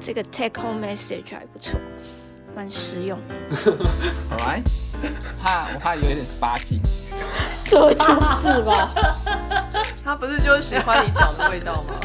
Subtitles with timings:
[0.00, 1.78] 这个 take home message 还不错，
[2.56, 3.18] 蛮实用。
[4.30, 4.64] Alright，
[5.42, 6.80] 怕我怕有点 sparky。
[7.66, 8.04] 这会出
[8.40, 8.90] 事吧？
[10.02, 12.00] 他不是就是喜欢你脚的味道吗？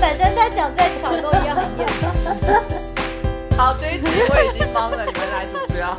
[0.00, 2.04] 反正他脚再巧都一样很厌世。
[3.56, 5.96] 好，这一集我已经帮了你们来主持啊。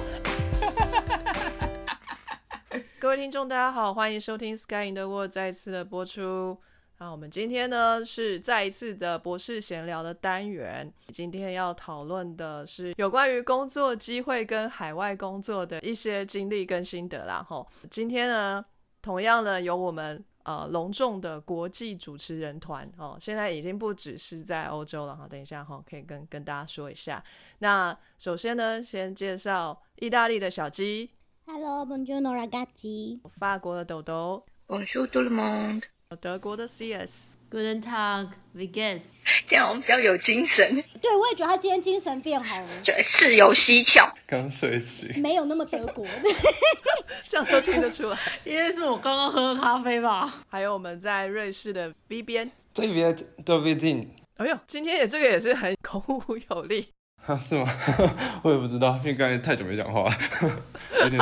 [3.00, 6.58] 各位听众，大家好，欢迎收听《Sky in the World》再次的播出。
[7.02, 10.92] 那我们今天呢是再一次的博士闲聊的单元。
[11.14, 17.42] 今天要讨论的是有关于工作机会跟海外工作的一些经历跟心得啦。
[17.42, 18.66] 吼，今天呢，
[19.02, 25.26] 同样呢有我们呃隆重的国际主持人团哦，现在已经不只是在欧洲了哈。
[25.26, 27.24] 等一下哈，可以跟跟大家说一下。
[27.60, 31.12] 那首先呢，先介绍意大利的小鸡
[31.46, 33.22] ，Hello，Bonjour ragazzi。
[33.40, 35.84] 法国的豆豆，Bonjour tout le monde。
[36.20, 39.12] 德国的 CS，Guten Tag，Vigas，
[39.46, 40.84] 这样我们比较有精神。
[41.00, 42.68] 对，我也觉得他今天精神变好了，
[43.00, 44.12] 事有蹊跷。
[44.26, 46.04] 刚睡醒，没有那么德国，
[47.30, 50.28] 这样都听得出来，因为是我刚刚喝咖啡吧。
[50.50, 56.88] 还有我们在瑞士的 B 边，David David，哎呦，今天也这个也是很 口无有力。
[57.26, 57.66] 啊， 是吗？
[58.44, 60.04] 我也不知道，因为刚才太久没讲话，
[61.04, 61.20] 有点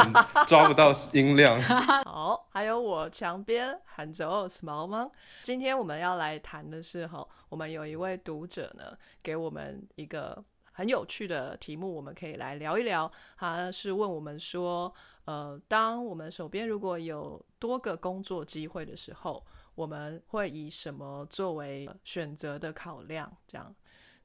[0.48, 1.62] 抓不到音量。
[1.62, 5.10] 好，还有我墙边喊着 small 吗？
[5.42, 13.12] 今天我们要来谈的是哈，我们有一位读者呢，给我们一个很有趣的题目，我们可以来聊一聊。
[13.38, 14.94] 他是问我们说，
[15.26, 19.44] 呃，当我们手边如果有多个工作机会的时候，
[19.76, 23.30] 我们会以什么作为选择的考量？
[23.46, 23.76] 这样。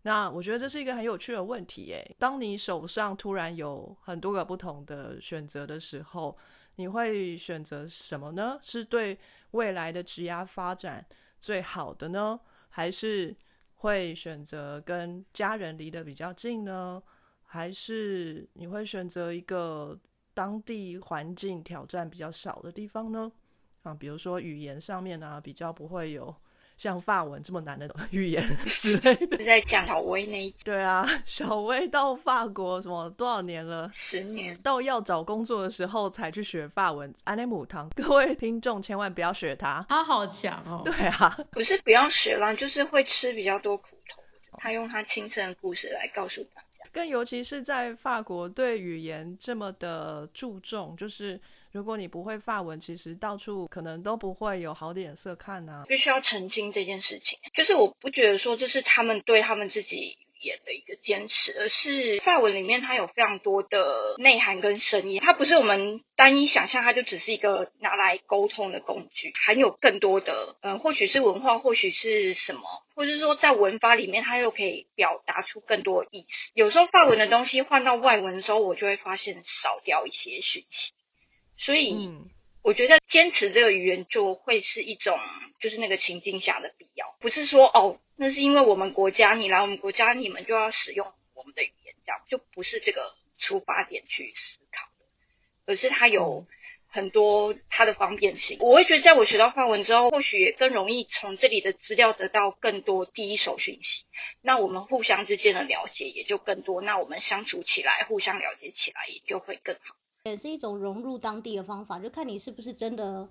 [0.03, 6.37] 那我觉得这是一个很有趣的问题，诶，当你手上突然有很多个不同的选择的时候，
[6.77, 8.59] 你会选择什么呢？
[8.63, 9.17] 是对
[9.53, 11.07] 未来的职业发展
[11.39, 13.37] 最好的呢，还是
[13.77, 17.01] 会选择跟家人离得比较近呢？
[17.45, 19.97] 还是你会选择一个
[20.35, 23.31] 当地环境挑战比较少的地方呢？
[23.83, 26.35] 啊，比如说语言上面呢，比较不会有。
[26.77, 30.65] 像法文这么难的 语言之类的，是在讲小薇那一集。
[30.65, 33.89] 对啊， 小薇到法国什么多少年了？
[33.93, 34.57] 十年。
[34.59, 37.13] 到要找工作的时候才去学法文。
[37.25, 40.83] 安内姆汤，各位听众千万不要学他，他好强哦。
[40.85, 44.23] 对啊，不是不要学啦，就是会吃比较多苦头。
[44.59, 51.41] 他用他亲身的故事来告诉大家，更尤其是在法国对语言这么的注重，就是。
[51.73, 55.85] 如果你不会发文，其实到处可能都不会有好脸色看呐。
[55.89, 72.61] 必须要澄清这件事情，就是我不觉得说这是他们对他们自己语言的一个坚持，而是发文里面它有非常多的内涵跟深意，它不是我们单一想象，它就只是一个拿来沟通的工具，含有更多的，嗯，或许是文化，或许是什么，
[72.95, 76.51] 或者是说在文法里面，它又可以表达出更多意思。
[76.53, 80.93] 有时候发文的东西换到外文的时候，我就会发现少掉一些讯息。
[81.65, 82.11] 所以，
[82.63, 85.17] 我觉得坚持这个语言就会是一种，
[85.61, 95.05] 就是那个情境下的必要，不是说哦，那是因为我们国家，你来我们国家，你们就要使用我们的语言，这样就不是这个出发点去思考的，
[95.67, 96.49] 而是它有
[96.89, 98.57] 很多它的方便性。
[98.59, 104.05] 我会觉得，在我学到范文之后，或许也更容易从这里的资料得到更多第一手讯息，
[104.41, 109.95] 那我们互相之间的了解也就更多，那我们相处起来，互相了解起来也就会更好。
[110.25, 113.29] 也是一种融入当地的方法，就看你是不是真的。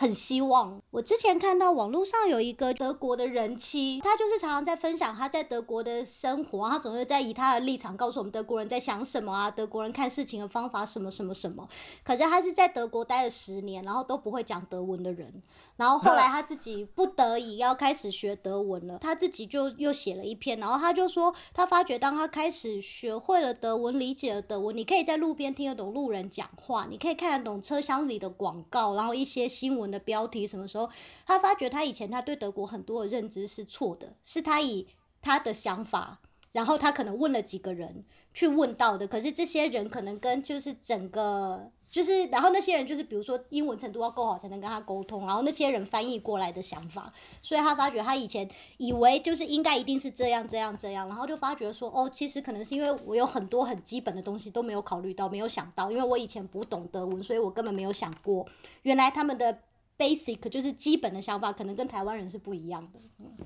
[0.00, 11.68] 很希望我之前看到网络上有一个德国的人妻，他就是常常在分享他在德国的生活，他总是在以他的立场告诉我们德国人在想什么啊，德国人看事情的方法什么什么什么。
[12.02, 15.42] 可是他是在德国待了十年，然后都不会讲德文的人，
[15.76, 29.89] 然后后来他自己不得已要开始学德文了，他自己就又写了一篇，然后他就说他发觉当他开始学会了德文，理解了德文，你可以在路边听得懂路人讲话，你可以看得懂车厢里的广告，然后一些新闻。
[29.90, 30.88] 的标题什么时候？
[31.26, 34.86] 他发觉他以前他对德国很多的认知是错的，是他以
[35.20, 36.20] 他的想法，
[36.52, 48.48] 然后他可能问了几个人去问到的，可是这些人可能跟就是整个就是，然后那些人就是比如说英文程度要够好才能跟他沟通，然后那些人翻译过来的想法，所以他发觉他以前
[48.78, 58.46] 以为就是应该一定是这样这样这样，然后就发觉说哦，其实可能是因为我有很多很基本的东西都没有考虑到，没有想到，因为我以前不懂德文，所以我根本没有想过
[58.82, 59.58] 原来他们的。
[60.00, 63.00] Basic 就是基本的想法，可能跟台湾人是不一样的。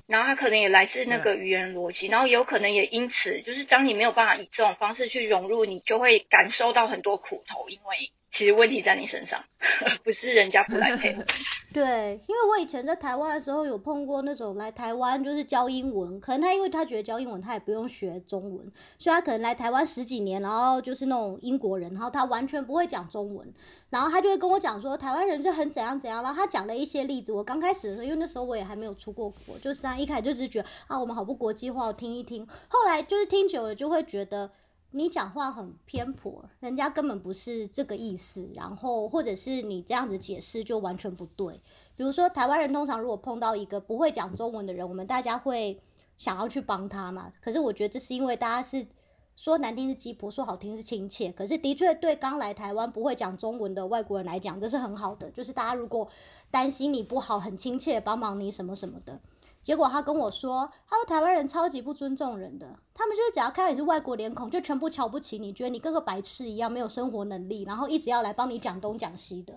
[0.07, 8.11] 然后他可能也来自那个语言逻辑，然后有可能也因此，就是当你没有办法以这种方式去融入，你就会感受到很多苦头，因为。
[8.35, 9.41] 其实问题在你身上，
[10.03, 11.23] 不是人家不来配合。
[11.71, 23.53] 对，因为我以前在台湾的时候有碰过那种来台湾就是教英文，可能他因为他觉得教英文他也不用学中文，所以他可能来台湾十几年，然后就是那种英国人，然后他完全不会讲中文，
[23.89, 27.31] 然后他就会跟我讲说台湾人就很怎样怎样，然后他讲了一些例子。
[27.31, 34.51] 我刚开始的时候，因为那时候我也还没有出过国，就是他一开始就只是觉得啊我们好不国际化，我听一听，后来就是听久了就会觉得。
[34.95, 41.59] 你讲话很偏颇，人家根本不是这个意思，然后或者是你这样子解释就完全不对。
[41.97, 45.81] 比如说台湾人通常如果碰到一个不会讲中文的人，我们大家会
[46.15, 47.29] 想要去帮他嘛。
[47.41, 48.87] 可是我觉得这是因为大家是
[49.35, 51.29] 说难听是鸡婆，说好听是亲切。
[51.29, 55.29] 可是的确对刚来台湾不会讲中文的外国人来讲，这是很好的。
[55.31, 56.07] 就是大家如果
[56.49, 59.19] 担心你不好，很亲切帮忙你什么什么的。
[59.65, 69.55] 结果他跟我说，他说台湾人超级不尊重人的，他们就是只要看到你是外国脸孔，就全部瞧不起你，觉得你跟个白痴一样，没有生活能力，然后一直要来帮你讲东讲西的。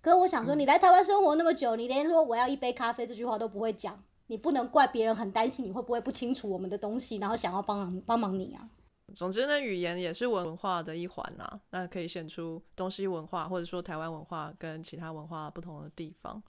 [0.00, 8.70] 可我想说，你来台湾生活那么久，你连说我要一杯咖啡这句话都不会讲，你不能怪别人很担心你会不会不清楚我们的东西，然后想要帮忙帮忙你啊。
[9.16, 16.40] 总之呢，语言也是文化的一环啊，那可以显出东西文化或者说台湾文化跟其他文化不同的地方。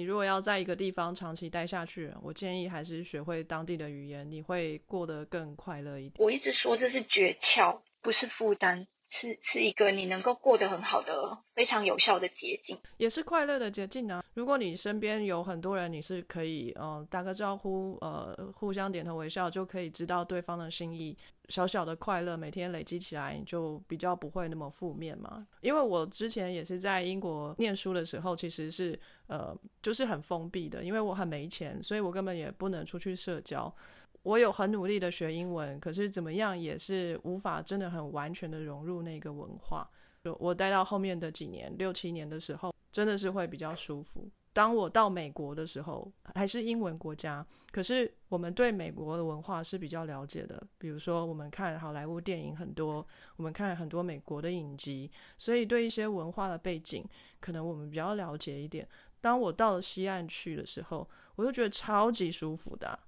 [0.00, 6.14] 你如果要在一个地方长期待下去，我建议还是学会当地的语言，你会过得更快乐一点。
[6.24, 14.24] 我一直说这是诀窍，不是负担，是是一个你能够过得很好的、非常有效的捷径，也是快乐的捷径啊。
[14.34, 21.16] 如果你身边有很多人，你是可以嗯打个招呼，呃互相点头微笑，就可以知道对方的心意。
[21.48, 25.44] 小小的快乐每天累积起来，就比较不会那么负面嘛。
[25.60, 28.96] 因为我之前也是在英国念书的时候，其实是
[29.26, 29.52] 呃
[29.82, 33.74] 就是很封闭的，因为我很没钱，所以我根本也不能出去社交。
[34.22, 39.88] 我有很努力的学英文，可是怎么样也是无法真的很完全的融入那个文化。
[40.22, 44.28] 就我待到后面的几年，六七年的时候，真的是会比较舒服。
[44.52, 50.62] 当我到美国的时候，还是英文国家，可是我们对美国的文化是比较了解的。
[50.76, 53.06] 比如说，我们看好莱坞电影很多，
[53.36, 57.02] 我们看很多美国的影集，所以对一些文化的背景，
[57.40, 58.86] 可能我们比较了解一点。
[59.20, 62.98] 当我到了西岸去的时候，我就觉得超级舒服的，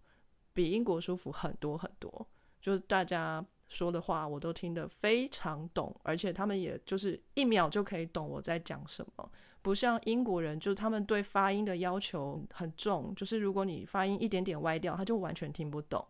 [0.52, 2.26] 比英国舒服很多很多。
[2.60, 9.30] 就是大家说的话，我都听得非常懂，而且他们也就是一秒就可以懂我在讲什么。
[9.62, 16.04] 不像英国人，就是他们对发音的要求很重，就是如果你发音一点点歪掉，他就完全听不懂。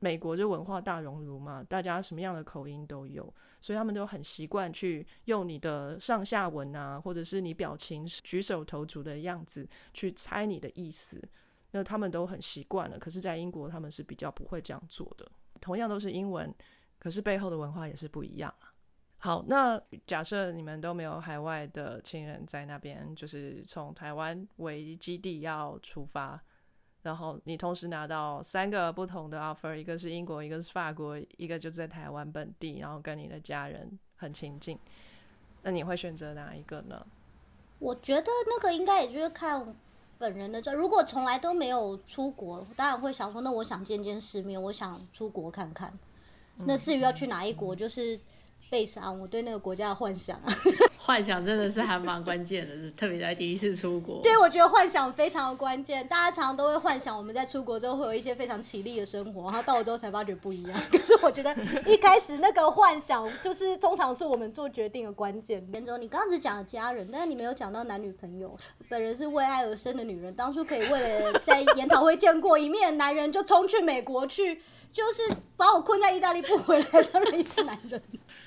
[0.00, 11.22] 美国就文化大熔炉嘛，大家什么样的口音都有，所以他们都很习惯去用你的上下文啊，或者是你表情举手投足的样子去猜你的意思。
[11.70, 15.30] 那他们都很习惯了，可是，在英国他们是比较不会这样做的。
[15.60, 16.54] 同样都是英文，
[16.98, 18.72] 可是背后的文化也是不一样啊。
[19.18, 26.40] 好，那假设你们都没有海外的亲人在那边，就是从台湾为基地要出发，
[27.02, 34.78] 然后你同时拿到三个不同的 offer，一个是英国，一个是法国，一个就在台湾本地，然后跟你的家人很亲近，
[35.62, 37.04] 那你会选择哪一个呢？
[37.80, 39.76] 我觉得那个应该也就是看
[40.18, 40.60] 本人的。
[40.74, 45.96] 如果从来都没有出国，当然会想说，那我想见见世面，我想出国看看。
[46.56, 48.20] 那至于要去哪一国，就是。
[48.70, 50.52] 背上我对那个国家的幻想啊，
[50.98, 54.20] 幻想真的是还蛮关键的，是特别在第一次出国。
[54.22, 56.06] 对，我觉得幻想非常的关键。
[56.06, 60.80] 大家常常都会幻想我们在出国之后会有一些非常绮丽的生活，然后到了之后才发觉不一样。
[60.92, 65.66] 可是我觉得一开始那个幻想就是通常是我们做决定的关键。
[65.72, 68.54] 连总，你刚刚只讲了家人，但是你没有讲到男女朋友。
[68.88, 74.60] 本人是为爱而生的女人，当初可以为了在研讨会见过一面男人就冲去美国去，
[74.92, 75.22] 就是
[75.56, 78.02] 把我困在意大利不回来，当然也是男人。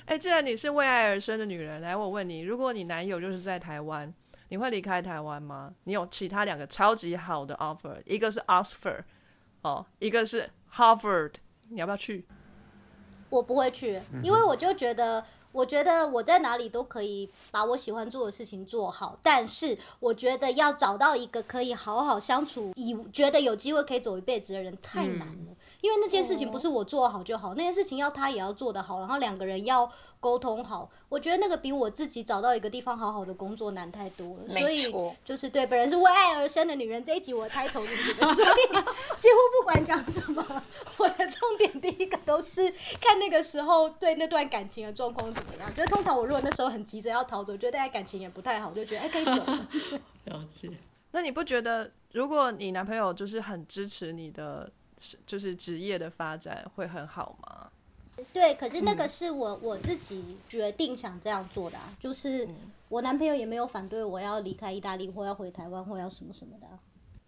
[0.06, 4.14] 哎，既然你是为爱而生的女人，来，我问你，如果你男友就是在台湾，
[4.50, 5.74] 你会离开台湾吗？
[5.84, 9.04] 你有其他两个超级好的 offer，一个是 Oxford，
[9.62, 11.34] 哦，一个是 Harvard，
[11.70, 12.26] 你要不要去？
[13.30, 25.56] 我不会去，因为我就觉得，我觉得我在哪里都可以把我喜欢做的事情做好，但是我觉得要找到一个可以好好相处，以觉得有机会可以走一辈子的人太难了。
[25.82, 30.90] 因为那件事情不是我做好就好，那件事情要他也要做得好，然后两个人要沟通好。
[31.10, 34.48] 我觉得那个比我自己找到一个地方好好的工作难太多了。
[34.48, 34.94] 所以
[35.26, 37.04] 就是对，本人是为爱而生的女人。
[37.04, 38.68] 这一集我开头就是这个，所以
[39.20, 40.64] 几乎不管讲什么，
[40.98, 42.72] 我的重点第一个都是
[43.02, 45.76] 看那个时候对那段感情的状况怎么样。
[45.76, 49.68] 就是通常我如果那时候很急着要逃走，觉得大家感情也不太好，就觉得哎可以走了。
[50.26, 50.70] 了解。
[51.14, 54.72] 那你不觉得，如果你男朋友就是很支持你的？
[55.26, 57.70] 就是职业的发展会很好吗？
[58.32, 61.98] 对，可是那个是我我自己决定想这样做的啊。
[62.00, 62.48] 就是
[62.88, 66.78] 我男朋友也没有反对我要离开意大利或要回台湾或要什么什么的啊。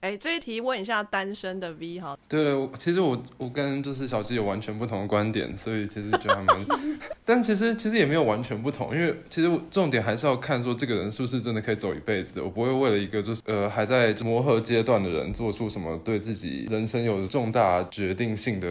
[0.04, 6.58] 哎，这一题问一下单身的 V 哈，对我其实我我跟就是小鸡有完全不同的观点，所以其实觉得他们，
[7.24, 12.44] 但其实其实也没有完全不同，因为其实重点还是要看说这个人是不是真的可以走一辈子的。
[12.44, 18.68] 我不会为了一个就是呃还在磨合阶段的人做出什么对自己人生有重大决定性的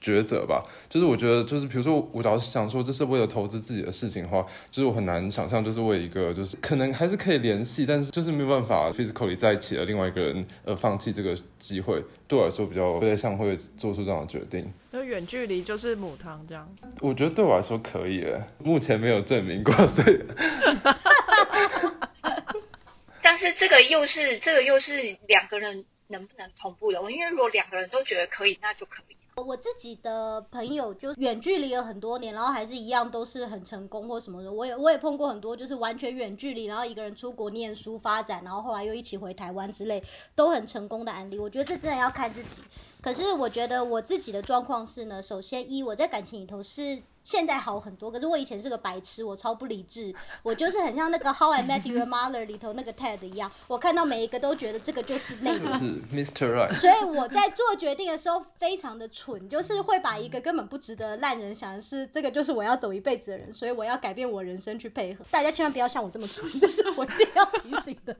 [0.00, 0.64] 抉择吧。
[0.90, 10.44] 就是我觉得就是比如说我老是想说这是为了投资自己的事情的话，就是我很难想象就是为一个就是可能还是可以联系，但是就是没有办法 physically 在一起的另外一个人。
[10.74, 14.72] 放弃这个机会，对我来说比较不太像会做出这样的决定。
[14.92, 16.68] 就远距离就是母汤这样。
[17.00, 18.26] 我觉得对我来说可以，
[18.58, 20.20] 目前没有证明过，所以。
[23.22, 26.98] 但是这个又是这个又是两个人能不能同步的？
[27.10, 29.16] 因为如果两个人都觉得可以，那就可以。
[29.36, 34.52] 我自己的朋友就远距离了很多年，然后还是一样都是很成功或什么的。
[34.52, 40.02] 我也我也碰过很多，就是完全远距离，然后一个人出国念书发展，然后后来又一起回台湾之类，
[40.34, 41.38] 都很成功的案例。
[41.38, 42.60] 我觉得这真的要看自己。
[43.02, 47.02] 可是我觉得我自己的状况是呢，首先一我在感情里头是。
[47.24, 56.52] 现在好很多，可是我以前是个白痴，我超不理智，我就是很像那个《How I Met Your Mother》里头那个 Ted 一样，我看到每一个都觉得这个就是那个，是 Mr.
[56.52, 56.74] Right。
[56.82, 65.24] 所以我在做决定的时候非常的蠢，就是会把一个根本不值得烂人想的是这个就是我要走一辈子的人，所以我要改变我人生去配合。
[65.30, 68.16] 大家千万不要像我这么蠢， 这是我一定要提醒的。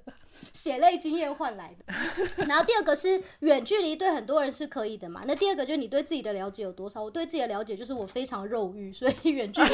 [0.52, 1.94] 血泪经验换来的，
[2.46, 5.22] 然后第二个是远距离对很多人是可以的嘛？
[5.26, 7.02] 那第二个就是你对自己的了解有多少？
[7.02, 9.68] 我对自己的了解就是我非常肉欲，所以远距离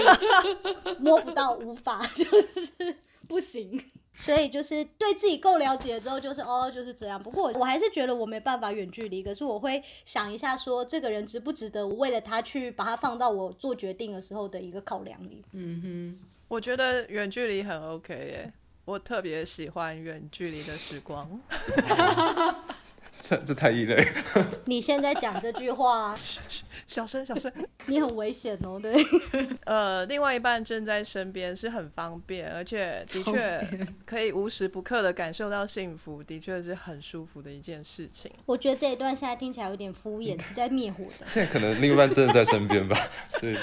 [0.99, 2.97] 摸不到，无法就是
[3.27, 3.81] 不行。
[4.21, 7.23] 所以就是对自己够了解之后，就是哦就是这样。
[7.23, 15.45] 不过我还是觉得我没办法远距离，可是我会想一下说这个人值不值得我为了他去把他放到我做决定的时候的一个考量里。
[15.53, 18.53] 嗯哼，我觉得远距离很 OK 耶。
[18.89, 21.39] 我特别喜欢远距离的时光。
[23.21, 24.05] 这这太异类。
[24.67, 26.17] 你现在讲这句话，
[26.87, 27.53] 小声小声，
[27.87, 28.79] 你很危险哦。
[28.81, 28.95] 对，
[29.67, 38.31] 呃，另外一半正在身边是很方便，而且的确可以无时不刻的感受到幸福，的确是很舒服的一件事情。
[38.47, 41.27] 我觉得这一段现在听起来有点敷衍，是在灭火的。
[41.27, 42.97] 现在可能另一半真的在身边吧，
[43.33, 43.55] 所以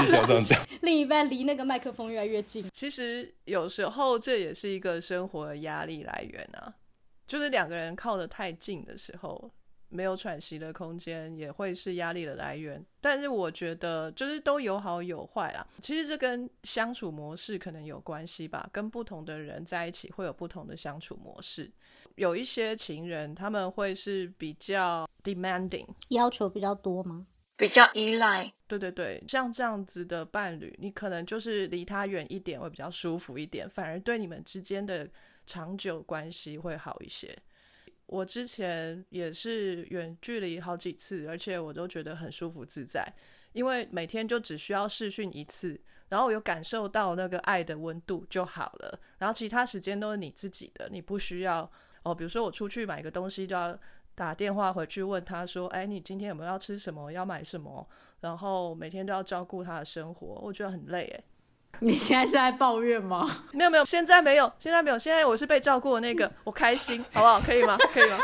[0.00, 0.58] 必须要这样讲。
[0.80, 2.64] 另一半离那个麦克风越来越近。
[2.72, 6.72] 其实有时候这也是一个生活的压力来源啊。
[7.32, 9.50] 就是两个人靠得太近的时候，
[9.88, 12.84] 没有喘息的空间，也会是压力的来源。
[13.00, 15.66] 但是我觉得，就是都有好有坏啦。
[15.80, 18.68] 其实这跟相处模式可能有关系吧。
[18.70, 21.72] 跟不同的人在一起，会有不同的相处模式。
[22.16, 27.26] 有一些情人，他们会是比较 demanding，要求比较多吗？
[27.56, 28.52] 比较依赖。
[28.66, 35.08] 对对对，像这样子的伴侣，你可能就是离他远一点会比较舒服一点，反而对你们之间的。
[35.52, 37.36] 长久关系会好一些。
[38.06, 43.06] 我之前也是远距离好几次，而且我都觉得很舒服自在，
[43.52, 45.78] 因为每天就只需要视讯一次，
[46.08, 48.98] 然后有感受到那个爱的温度就好了。
[49.18, 51.70] 然后其他时间都是你自己的，你不需要
[52.02, 52.14] 哦。
[52.14, 53.78] 比如说我出去买个东西，都要
[54.14, 57.12] 打电话回去问他说：“哎，你今天有没有要吃什么？
[57.12, 57.86] 要买什么？”
[58.20, 61.24] 然后每天都要照顾他的生活，我觉得很累哎。
[61.80, 63.28] 你现在是在抱怨吗？
[63.52, 67.40] 没有没有，现在没有，现在没有，现在我是被照顾的那个， 我开心，好不好？
[67.40, 67.76] 可以吗？
[67.92, 68.18] 可以吗？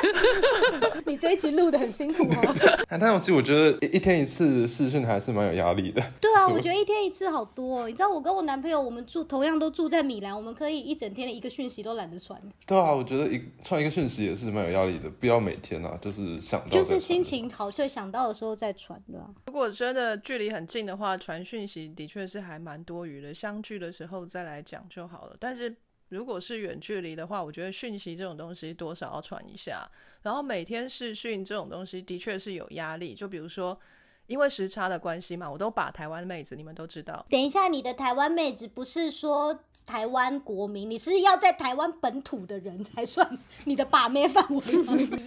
[1.06, 2.86] 你这一集录的很辛苦哦。
[2.88, 6.00] 但我其实我觉得一天一次试训还是蛮有压力的。
[6.20, 7.80] 对啊，我觉得一天一次好多。
[7.80, 7.88] 哦。
[7.88, 12.40] 你知道我跟我男朋友，我们住同样都住在米兰，我们可以一整天的一个讯息都懒得传。
[12.64, 19.26] 对啊，我觉得一传一个讯息也是蛮有压力的，不要每天啊，就是想到就是心情好，所以想到的时候再传，对吧？
[19.46, 23.34] 如果真的距离很近的话，传讯息的确是还蛮多余的。
[23.38, 25.36] 相聚的时候再来讲就好了。
[25.38, 25.76] 但是
[26.08, 29.88] 如果是远距离的话，我觉得讯息这种东西多少要传一下。
[30.22, 33.14] 然后每天视讯这种东西的确是有压力。
[33.14, 33.80] 就比如说。
[34.28, 37.26] 因为时差的关系嘛，我都把台湾妹子，你们都知道。
[37.28, 44.62] 等一下，你的台湾妹子不是说台湾国民，你是要在台湾本土的人才算你的把妹范围。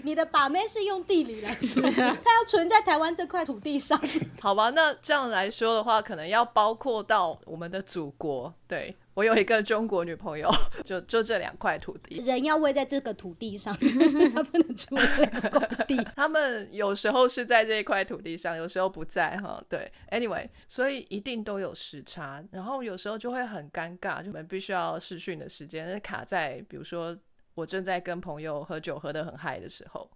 [0.03, 2.05] 你的把妹是用地理来说，它
[2.39, 3.99] 要存在台湾这块土地上。
[4.39, 8.95] 好吧，那这样来说的话，可能要包括到我们的祖国，对。
[9.13, 10.49] 我有一个中国女朋友，
[10.85, 13.75] 就就这两块土地，人要喂在这个土地上，
[14.33, 15.97] 他不能出这个工地。
[16.15, 19.61] 他们有时候是在这一块土地上，有时候不在哈。
[19.67, 27.17] 对，anyway，所以一定都有时差，然后有时候就会很尴尬，就我们必须要试训的时间卡在，比如说
[27.53, 30.09] 我正在跟朋友喝酒喝得很嗨的时候，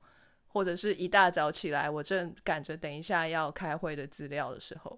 [0.47, 4.97] 或者是一大早起来，我正赶着等一下要开会的资料的时候。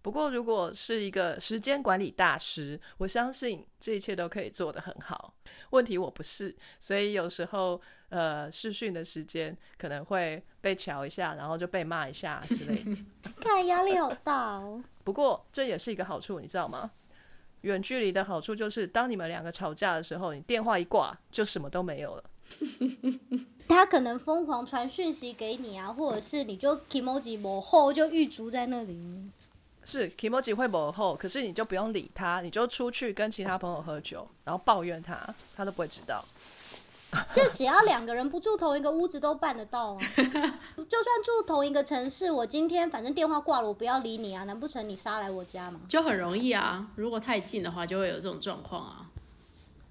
[0.00, 5.34] 不过，如果是一个时间管理大师，我相信这一切都可以做得很好。
[5.70, 13.04] 问题我不是，所以有时候呃试训的时间可能会被瞧一下，然后就被骂一下之类的。
[13.40, 14.82] 看压力好大哦。
[15.04, 16.90] 不过这也是一个好处，你知道吗？
[17.62, 22.24] 远距离的好处就是，当你们两个吵架的时候，你电话一挂，就什么都没有了。
[23.68, 29.28] 他可能疯狂传讯息给你啊，或者是你就 emoji 抹后就预足在那里。
[29.90, 35.18] 是 k i m o j i 会抹后，可是你就不用理他，你就出去跟其他朋友喝酒，然后抱怨他，
[35.56, 36.22] 他都不会知道。
[37.32, 40.00] 这只要两个人不住同一个屋子都办得到啊！
[40.06, 40.22] 就
[41.02, 44.44] 算住同一个城市，我今天反正电话挂了，我不要理你啊！
[44.44, 45.80] 难不成你杀来我家吗？
[45.88, 46.86] 就很容易啊！
[46.96, 49.06] 如果太近的话，就会有这种状况啊。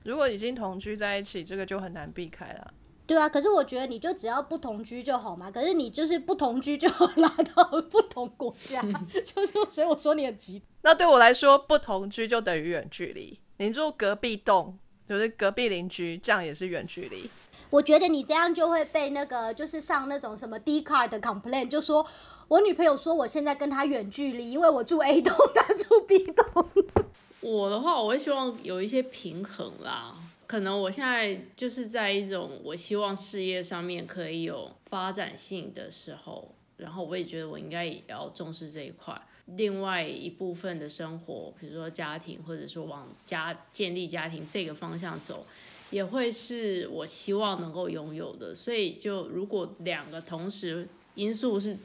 [0.03, 2.71] 如果已经同居在一起，这个就很难避开了。
[3.07, 5.49] 对啊，可是我觉得你就只要不同居就好嘛。
[5.49, 8.81] 可是你就是不同居就 拉到不同国家，
[9.25, 10.61] 就是所以我说你很急。
[10.83, 13.39] 那对我来说，不同居就等于远距离。
[13.57, 14.77] 你住隔壁栋。
[15.07, 17.29] 就是隔壁邻居，这样也是远距离。
[17.69, 22.05] 我觉得你这样就会被那个，就是上那种什么 D card 的 complaint，就说
[22.49, 26.69] 我女朋友说我现在跟她远距离，因为我住 A 栋，她住 B 栋。
[27.39, 30.13] 我的话，我会希望有一些平衡啦。
[30.47, 39.21] 可能我现在就是在一种我希望事业上面可以有发展性的时候，然后我也觉得我应该也要重视这一块。
[39.55, 45.45] 另外一部分的生活，比如说家庭，或者说往家建立家庭这个方向走，
[45.89, 48.53] 也会是我希望能够拥有的。
[48.55, 51.77] 所以，就如果两个同时因素是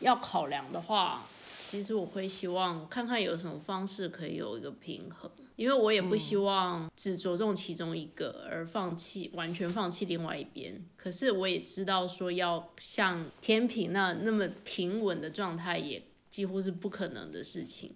[0.00, 1.26] 要考量的话，
[1.60, 10.80] 其实我会希望看看有什么方式可以有一个平衡，因为我也不希望只着重其中一个而放弃完全放弃另外一边。
[10.96, 16.02] 可是我也知道说要像天平那那么平稳的状态也。
[16.28, 17.94] 几乎是不可能的事情，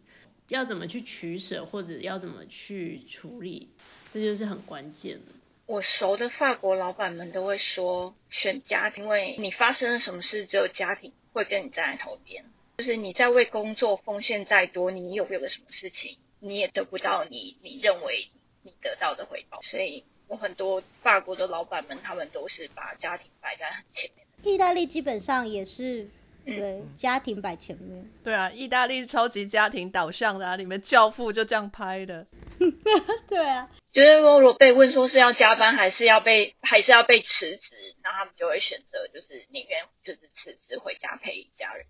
[0.48, 3.68] 要怎么去取舍，或者要怎么去处理，
[4.10, 5.32] 这就是很关键的。
[5.66, 12.42] 我熟的法国老板们都会说，选家庭，因为你发生了什么事，只有家庭会跟你站在头边。
[12.78, 18.28] 就是你在为工作奉献再多，你有有个什么事情，你也得不到你你认为
[18.62, 19.60] 你得到的回报。
[19.60, 24.26] 所以我很多法国的老板们，他们都是把家庭摆在很前面。
[24.42, 26.08] 意大利基本上也是。
[26.42, 28.10] 对，家庭摆前面。
[28.24, 32.26] 对啊，意大利超级家庭导向的啊，里面教父就这样拍的。
[33.28, 41.84] 对啊，就是如果被问说是要加班，还是要被，还是要被辞职，那他们就会选择就是宁愿就是辞职回家陪家人。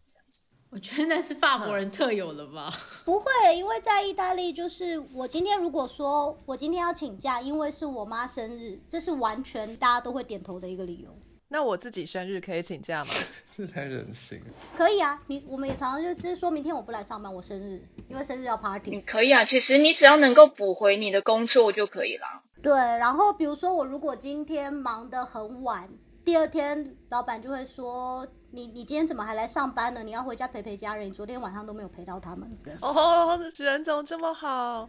[0.71, 2.73] 我觉得那是法国人特有的吧？
[3.05, 11.11] 不会，因为在意大利，就是我今天如果说我今天要请假，因为是我妈生日，这是完全大家都会点头的一个理由。
[11.49, 13.11] 那我自己生日可以请假吗？
[13.57, 14.41] 这太任性。
[14.77, 19.01] 可以啊，你我们也常常就只是说明天我不来上班，我生日，因为生日要 party。
[19.01, 22.45] 可以啊，其实你只要能够补回你的工作就可以了。
[22.63, 25.91] 对，然后比如说我如果今天忙得很晚，
[26.25, 30.03] 第二天老板就会说你你今天怎么还来上班呢？
[30.03, 32.51] 你要回家陪陪家人，你昨天晚上都没有陪到他们。
[32.81, 34.89] 哦， 人怎么这么好？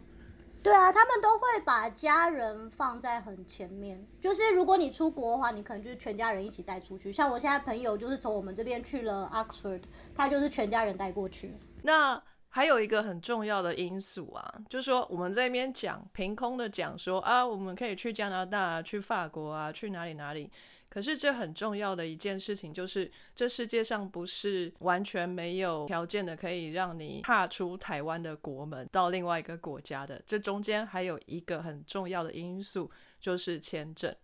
[0.62, 4.04] 对啊，他们都会把家人放在很前面。
[4.20, 7.12] 就是如果你出国的话，你可能就是全家人一起带出去。
[7.12, 9.82] 像我现在朋友就是从我们这边去了 Oxford，
[10.14, 11.56] 他就是全家人带过去。
[11.82, 20.50] 那还有一个很重要的因素啊，就是说我们这边讲凭空的讲说啊，我们可以去加拿大、去法国啊，去哪里哪里。
[20.92, 30.22] 可是这很重要的一件事情就是，这世界上不是完全没有条件的可以让你踏出台湾的国门到另外一个国家的。
[30.26, 34.14] 这中间还有一个很重要的因素，就是签证。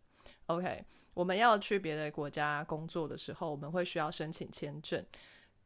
[0.48, 5.02] OK，我们要去别的国家工作的时候，我们会需要申请签证。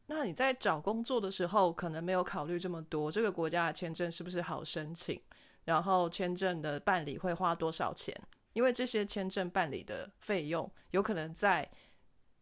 [0.06, 5.20] 那你在找工作的时候，可能没有考虑这么多，这个国家的签证是不是好申请？
[5.64, 8.16] 然后签证的办理会花多少钱？
[8.52, 11.70] 因为这些签证办理的费用，有可能在，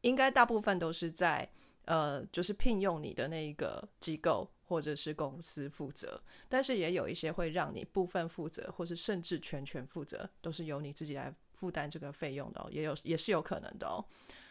[0.01, 1.49] 应该大部分都是在，
[1.85, 14.05] 呃，就是聘用你的那一个机构或者是公司负责，但是也有一些会让你部分负责，或是甚至全权负责，都是由你自己来负担这个费用的哦，也有也是有可能的哦。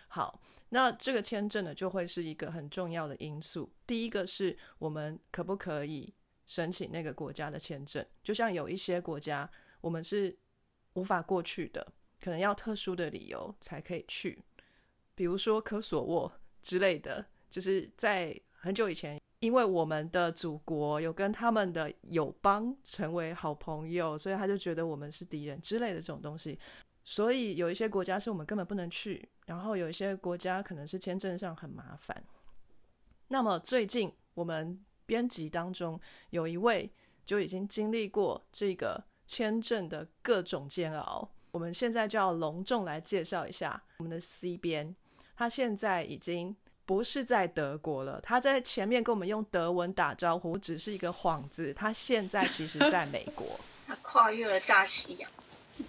[0.07, 3.69] 好，那这个签证呢，就会是一个很重要的因素。
[3.85, 6.13] 第一个是我们可不可以
[6.45, 9.49] 申请那个国家的签证，就像有一些国家，
[9.81, 10.37] 我们是。
[10.93, 11.85] 无法过去的，
[12.21, 14.43] 可能要特殊的理由才可以去，
[15.15, 26.59] 比如说科索沃之类的，就是在很久以前，因为我们的祖国有跟他们的友邦成为好朋友，所以他就觉得我们是敌人之类的这种东西，
[27.03, 32.21] 所以有一些国家是我们根本不能去，然后有一些国家可能是签证上很麻烦。
[33.29, 35.99] 那么最近我们编辑当中
[36.31, 36.91] 有一位
[37.25, 41.29] 就已经经历过这个签证的各种煎熬。
[41.51, 44.95] 我们现在就要隆重来介绍一下我们的 C 编，
[45.37, 51.71] 他现在已经不是在德国了，他在前面跟我们用德文打招呼，只是一个幌子。
[51.75, 53.45] 他现在其实在美国，
[53.85, 55.29] 他跨越了大西洋。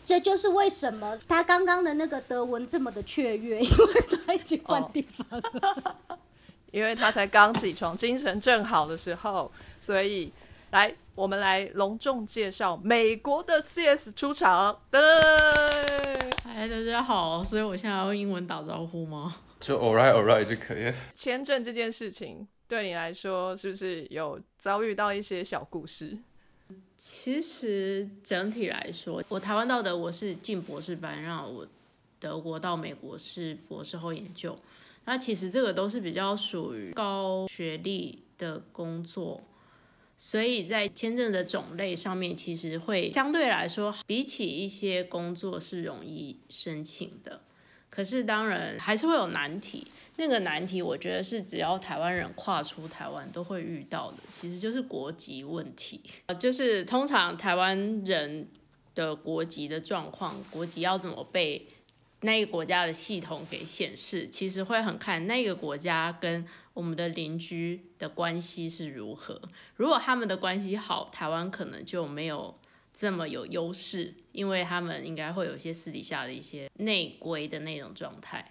[0.05, 5.96] 这就是为什么他刚刚的那个德文这么的雀跃， 因为他已经换地方了。
[6.72, 9.50] 因为他才刚起床，精神正好的时候，
[9.81, 10.33] 所以
[10.73, 14.81] 来，我们来隆重介绍美国的 CS 出场。
[14.89, 15.01] 对，
[16.45, 19.35] 嗨，大家好，所以我现在要用英文打招呼吗？
[19.59, 20.95] 就 all right all right 就可以了。
[21.13, 26.17] 签证这件事情对你来说，是不是有遭遇到一些小故事？
[26.97, 31.67] 其实整体来说，我台湾到德国是进博士班，然后我
[32.21, 34.55] 德国到美国是博士后研究。
[35.05, 39.41] 那其实这个都是比较属于高学历的工作，
[40.23, 47.41] 所以在签证的种类上面，其实会相对来说，比起一些工作是容易申请的。
[47.89, 56.03] 可是当然还是会有难题，那个难题我觉得是只要台湾人跨出台湾都会遇到的，其实就是国籍问题。
[56.27, 58.47] 呃就是通常台湾人
[58.95, 61.67] 的国籍的状况，国籍要怎么被
[62.21, 66.47] 那个国家的系统给显示，其实会很看那个国家跟
[66.81, 69.38] 我们的邻居的关系是如何。
[69.77, 72.55] 如果他们的关系好，台湾可能就没有。
[72.93, 78.45] 这么有优势，因为他们应该会有一些私底下的一些内规的那种状态。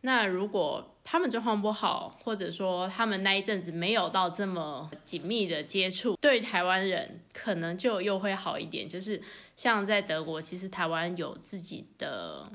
[0.00, 8.88] 那如果他们状况不好，或者说他们那一阵子没有到这么紧密的接触，对台湾人可能就又会好一点。
[8.88, 9.22] 就是
[9.56, 12.50] 像在德国，其实台湾有自己的，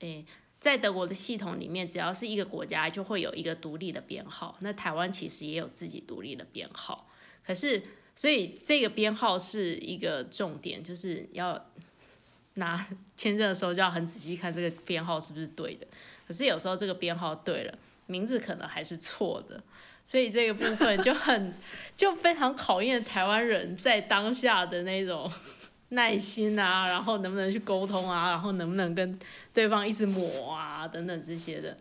[0.00, 0.26] 诶，
[0.60, 4.56] 在德国的系统里面，只要是一个国家就会有一个独立的编号。
[4.60, 7.08] 那台湾其实也有自己独立的编号，
[7.44, 7.82] 可是。
[8.12, 11.58] 所以这个编号是一个重点，就是要
[12.54, 15.86] 拿签证的时候就要很仔细看这个编号是不是对的。
[16.26, 17.72] 可是有时候这个编号对了，
[18.06, 19.62] 名字可能还是错的，
[20.04, 21.54] 所以这个部分就很
[21.96, 25.30] 就非常考验台湾人在当下的那种
[25.90, 29.18] 耐心啊，然后能不能去沟通啊，然后能不能跟
[29.52, 31.76] 对方一直磨啊等等这些的。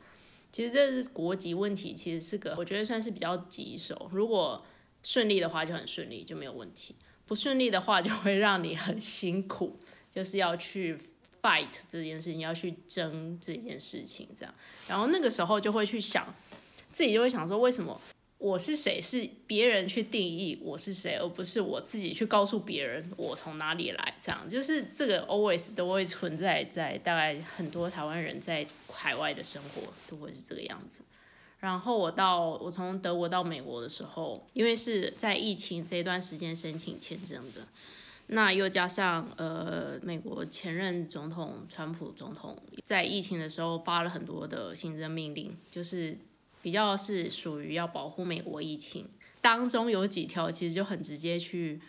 [0.52, 4.10] 其实这是国籍问题，其实是个我觉得算是比较棘手。
[4.12, 4.66] 如果
[5.04, 6.96] 顺利的话就很顺利，就没有问题；
[7.28, 9.76] 不顺利的话就会让你很辛苦，
[10.10, 10.98] 就是要去
[11.42, 14.54] fight 这件事情，要去争这件事情，这样。
[14.88, 16.26] 然后那个时候就会去想，
[16.92, 18.02] 自己就会想说，为什么
[18.40, 19.02] 我是谁？
[19.02, 24.16] 是别人去定义我是谁，而不是我自己去告诉别人我从哪里来？
[24.22, 31.02] 这样就是这个 always 都会存在在大概很多台湾人在海外的生活都会是这个样子。
[31.60, 37.68] 然后我到我从德国到美国的时候，因为是在疫情这段时间申请签证的，
[38.28, 46.18] 那又加上呃美国前任总统川普总统在疫情的时候发了很多的行政命令，就是
[46.62, 49.08] 比较是属于要保护美国疫情，
[49.42, 51.80] 当中有几条其实就很直接去，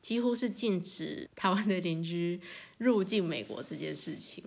[0.00, 2.40] 几乎是禁止台湾的邻居
[2.78, 4.44] 入境美国这件事情。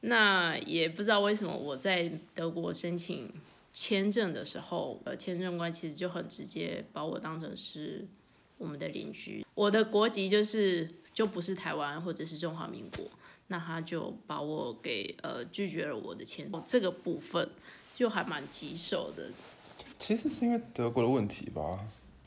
[0.00, 3.30] 那也不知道为什么我在德国申请。
[3.74, 8.06] 签证的时候，呃，签证官其实就很直接把我当成是
[8.58, 13.06] 我们的邻居，我的国籍就是就不是台湾或者是中华民国，
[13.46, 17.48] 那他就把我给呃拒绝了我的签证，这个部分
[17.94, 19.24] 就还蛮棘手的。
[19.98, 21.78] 其实是因为德国的问题吧。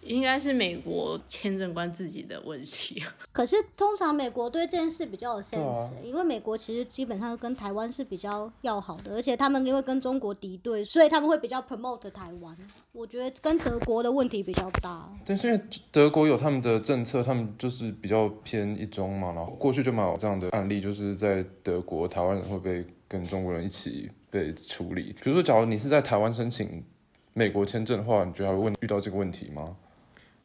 [0.02, 3.02] 应该是美国签证官自己的问题。
[3.34, 12.56] 可是通常美国对这件事比较有 sense，因为美国其实基本上跟台湾是比较要好的，而且他们因为跟中国敌对，所以他们会比较 promote 台湾。
[12.92, 15.10] 我觉得跟德国的问题比较大。
[15.26, 15.60] 但是因为
[15.92, 25.16] 德国有他们的政策，他们就是比较偏一中嘛，然后过去就蛮有这样的案例，就是在德国台湾人会被跟中国人一起被处理。
[25.24, 26.84] 比如说，假如你是在台湾申请
[27.34, 29.78] 美国签证的话，你觉得会问遇到这个问题吗？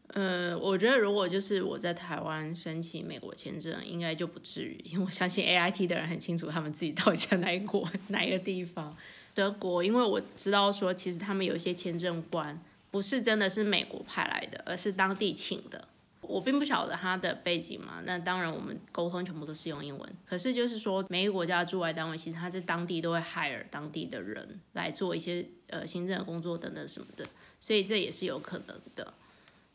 [0.08, 8.96] 呃，我觉得如果就是我在台湾申请美国签证，应该就不至于，因为我相信 A I T 的人很清楚他们自己到底在哪一国 哪一个地方。
[9.34, 15.86] 德国，因为我知道说，其实他们有一些签证官不是真的是美国派来的，而是当地请的。
[16.20, 20.12] 我并不晓得他的背景嘛，那当然我们沟通全部都是用英文。
[20.24, 27.24] 可是就是说，每一个国家驻外单位其实他在当地都会 hire 当地的人来做一些呃行政工作等等什么的，
[27.60, 29.14] 所以这也是有可能的。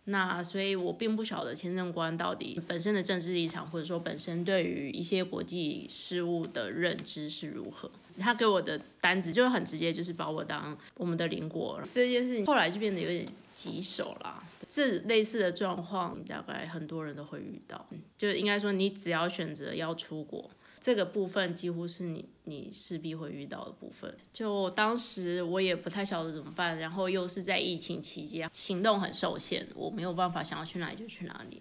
[0.06, 7.90] 那所以我并不晓得签证官到底本身的政治立场，或者说本身对于一些国际事务的认知是如何。
[8.20, 11.82] 他给我的单子就是很直接，就是把我当我们的邻国。
[11.92, 14.44] 这件事情后来就变得有点棘手啦。
[14.68, 17.86] 这类似的状况，大概很多人都会遇到。
[18.18, 20.50] 就应该说，你只要选择要出国。
[20.86, 24.16] 这个部分几乎是你你势必会遇到的部分。
[24.32, 31.60] 就当时我也不太晓得怎么办，然后又是在疫情期间，行动很受限，我没有办法想要去哪里就去哪里。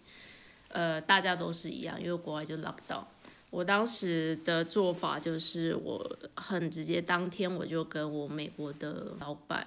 [0.69, 3.03] 呃，大家都是一样，因为国外就 lock down。
[3.49, 9.67] 我当时的做法就是我很直接，当天我就跟我美国的老板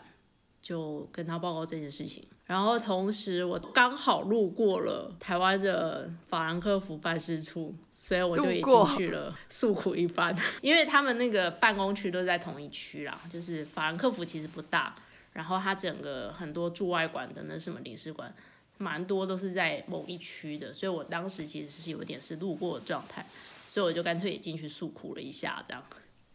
[0.61, 2.23] 就跟他报告这件事情。
[2.47, 10.33] 然后同时，我刚好路过了台湾的法兰克福办事处，所以我就也进去了诉苦一番。
[10.63, 14.95] 因为他们那个办公区都在同一区啦，就是法兰克福其实不大，
[15.33, 18.33] 然后它整个很多驻外馆的那什么领事馆，
[18.77, 23.25] 蛮多都是在某一区的，所以我当时其实是有点是路过的状态，
[23.67, 25.83] 所以我就干脆也进去诉苦了一下，这样。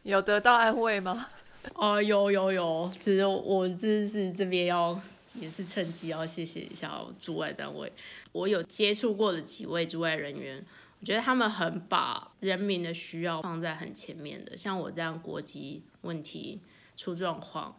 [0.03, 1.29] 有得到安慰吗？
[1.73, 5.01] 哦，有有有，其实我这是这边要。
[5.35, 7.91] 也是趁机要谢谢一下驻外单位，
[8.33, 10.65] 我有接触过的几位驻外人员，
[11.01, 14.57] 我觉得他们很把人民的需要放在很前面的。
[14.57, 16.61] 像我这样国籍问题
[16.97, 17.77] 出状况，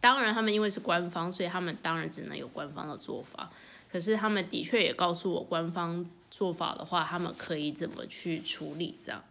[0.00, 3.50] 当然他们因为是官方，所以他们当然只能有官方的做法。
[3.92, 9.22] 可是他们的确也告诉我，官方做法的话，他们可以怎么去处理这样。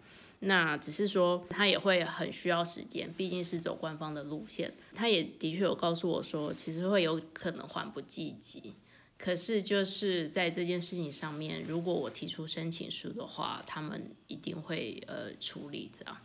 [0.42, 4.74] 那只是说，他也会很需要时间，毕竟是走官方的路线。
[4.94, 8.74] 他也的确有告诉我说，其实会有可能缓不济急。
[9.18, 16.18] 可是就是在这件事情上面，如果我提出申请书的话，他们一定会呃处理这样。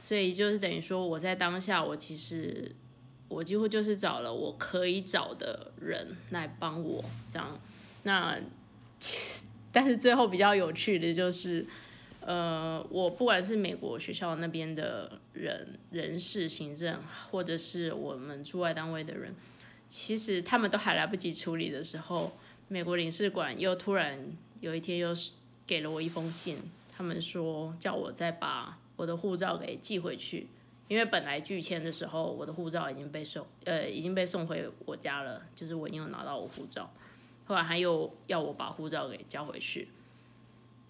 [0.00, 2.74] 所以就是等于说，我在当下，我其实
[3.28, 7.60] 我几乎就是找了我可以找的人来帮我这样。
[8.04, 8.40] 那
[9.70, 11.66] 但是最后比较有趣的就是。
[12.26, 16.98] 呃，我不管是美国学校那边的人、人事、行政，
[17.30, 19.34] 或者是我们驻外单位的人，
[19.88, 22.32] 其实他们都还来不及处理的时候，
[22.68, 24.18] 美国领事馆又突然
[24.60, 25.32] 有一天又是
[25.66, 26.56] 给了我一封信，
[26.90, 30.46] 他们说叫我再把我的护照给寄回去，
[30.88, 36.90] 因为本来拒签的时候，我的护照已经被送，呃，已经被送回我家了，就是我已经有拿到我护照，
[37.44, 39.88] 后来他又要我把护照给交回去。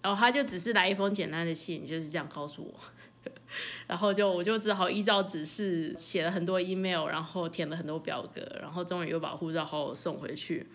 [0.05, 2.79] 然后他就只是来一封简单的信，就是这样告诉我，
[3.87, 10.67] 然后就我就只好依照指示写了很多 email，然后填了很多表格，然后终于又把护照好好送回去。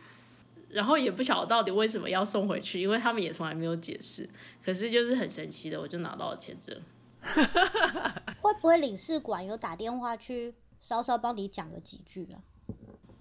[0.71, 4.29] 然后也不晓得到底为什么要送回去，因为他们也从来没有解释。
[4.65, 6.77] 可是就是很神奇的，我就拿到了签证。
[8.43, 12.43] 会不会领事馆有打电话去稍稍帮你讲了几句啊？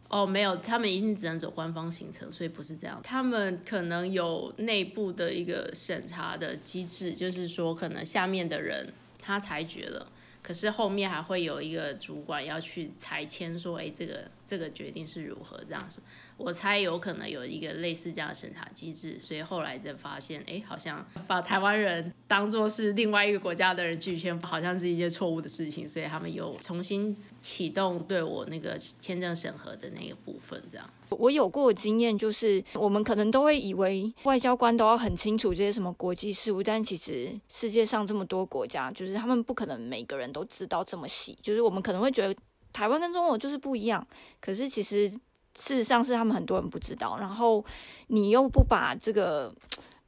[0.10, 3.00] 哦，没有，他们一定只能走官方行程，所以不是这样。
[3.04, 8.92] 他们可能有内部的一个审查的机制，就是说，可能下面的人
[9.22, 16.00] 他裁决了，可是后面还会有一个主管要去裁签，说，哎，这个这个决定是如何这样子。
[16.38, 30.62] 我猜有可能有一个类似这样的审查机制，所以后来才发现，哎，好像把台湾人当做是另外一个国家的人拒签，好像是一件错误的事情，所以他们又重新启动对我那个签证审核的那个部分。
[30.72, 41.38] 这样，我有过经验，就是我们可能都会以为外交官都要很清楚这些什么国际事务，但其实世界上这么多国家，就是他们不可能每个人都知道这么细。
[41.42, 42.36] 就是我们可能会觉得
[42.74, 44.06] 台湾跟中国就是不一样，
[44.40, 45.12] 可是其实。
[45.56, 47.66] 事实上是他们很多人不知道，然后
[48.08, 49.54] 你又不把这个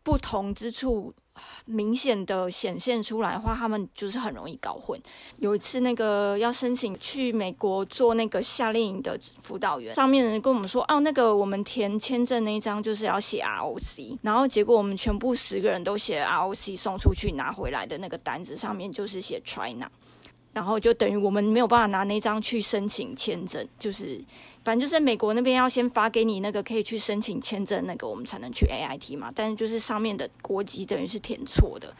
[0.01, 1.13] 不同之处
[1.65, 4.99] 明显的显现出来的话，他们就是很容易搞混。
[5.37, 19.89] 有一次那个要申请去美国做那个夏令营的辅导员，上面人跟我们说，哦，那个我们填签证那一张就是要写 ROC，然后结果我们全部十个人都写 ROC，送出去拿回来的那个单子上面就是写 China，
[20.53, 24.21] 然后就等于我们没有办法拿那张去申请签证，就是。
[24.63, 29.31] 反正就是美国那边要先发给你那个可以去申请签证那个，我们才能去 A I T 嘛。
[29.33, 31.91] 但是就是上面的国籍等于是填错的，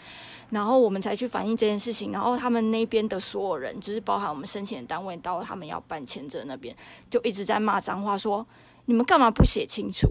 [0.52, 2.12] 然后我们才去反映这件事情。
[2.12, 6.76] 然后他们那边的所有人，就是包含我们申请的单位，到他们要办签证那边，
[7.10, 8.46] 就一直在骂脏话，说
[8.86, 10.08] 你们干嘛不写清楚？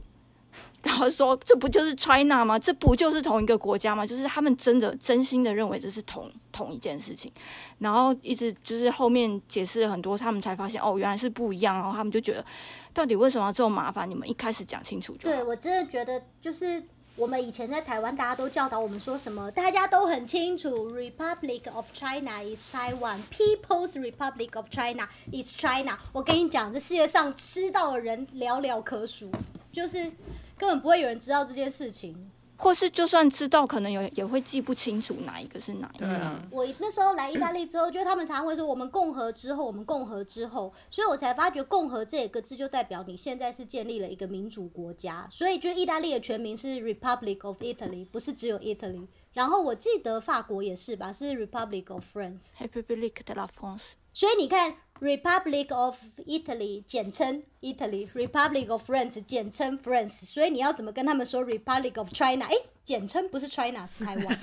[0.82, 2.58] 然后说这不就是 China 吗？
[2.58, 4.06] 这不就是同一个国家吗？
[4.06, 7.30] 就是他们真的真心的认为这是同同一件事情，
[7.78, 12.44] 然后一直就是后面解释了很多，他们才发现哦原来是不一样，然后他们就觉得
[12.94, 14.08] 到底为什么要这么麻烦？
[14.08, 16.82] 你们一开始讲清楚就对我真的觉得就是
[17.16, 25.98] 我们以前在台湾，大家都教导我们说什么，大家都很清楚，Republic of China is Taiwan，People's Republic of China is China。
[26.14, 29.30] 我跟你讲，这世界上知道的人寥寥可数，
[29.70, 30.10] 就是。
[30.60, 32.30] 根本不会有人知道这件事情。
[32.58, 36.06] 或是就算知道，可能有也会记不清楚哪一个是哪一个。
[36.08, 49.06] 啊，我那时候来意大利之后，就他们常常会说我们共和之后，我们共和之后，所以我才发觉共和这个字就代表你现在是建立了一个民主国家，所以就意大利的全名是 Republic of Italy，不是只有 Italy。
[49.32, 52.50] 然后我记得法国也是吧，是 Republic of France。
[52.58, 62.44] Republic de la France，所以你看，Republic of Italy 简称 Italy，Republic of France 简称 France，所以你要怎么跟他们说 Republic of China？
[62.46, 64.40] 哎，简称不是 China 是台湾。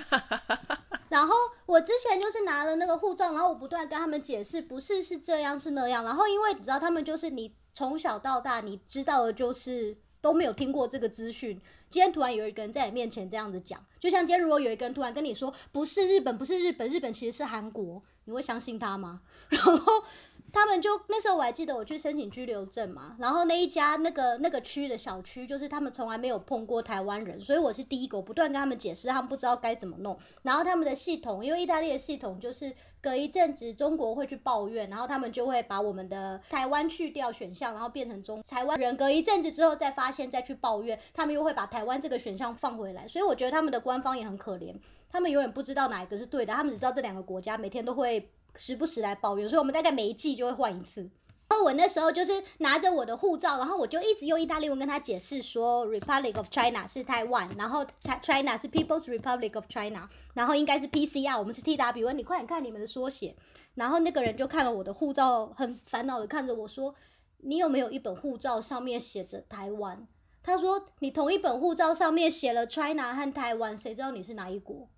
[1.08, 6.04] 然后我之前就是拿了那个护照，然后我不断跟他们解释，不是是这样是那样。
[6.04, 11.58] 然后因为你知道，他们就是你从小到大你知道的就是都没有听过这个资讯。
[11.88, 19.22] 今天突然有一个人在你面前这样子讲，就像今天如果有一个人突然跟你说不是日本，不是日本，日本其实是韩国，你会相信他吗？
[19.48, 20.04] 然 后
[20.52, 30.18] 他们就那时候我还记得我去申请居留证嘛，然后那一家那个那个区的小区，就是他们从来没有碰过台湾人，所以我是第一个，我不断跟他们解释，他们不知道该怎么弄。
[30.42, 38.96] 然后他们的系统，因为意大利的系统就是隔一阵子中国会去抱怨，然后他们就会把我们的台湾去掉选项，然后变成中台湾人。
[38.96, 43.06] 隔一阵子之后再发现再去抱怨，他们又会把台湾这个选项放回来。
[43.06, 44.74] 所以我觉得他们的官方也很可怜，
[45.10, 51.08] 他们永远不知道哪一个是对的，他们只知道这两个国家每天都会时不时来抱怨，所以我们大概每一季就会换一次。
[51.48, 57.82] 然后我那时候就是拿着我的护照，然后我就一直用意大利文跟他解释说，Republic of China 是台湾，然后
[58.20, 63.34] China 是 People's Republic of China，然后应该是 PCR，我们是 TW，你快点看你们的缩写。
[63.76, 66.94] 然后那个人就看了我的护照，很烦恼的看着我说
[67.38, 70.06] ：“你有没有一本护照上面写着台湾？”
[70.42, 74.88] 他说：“你同一本护照上面写了 China 和台湾，谁知道你是哪一国？”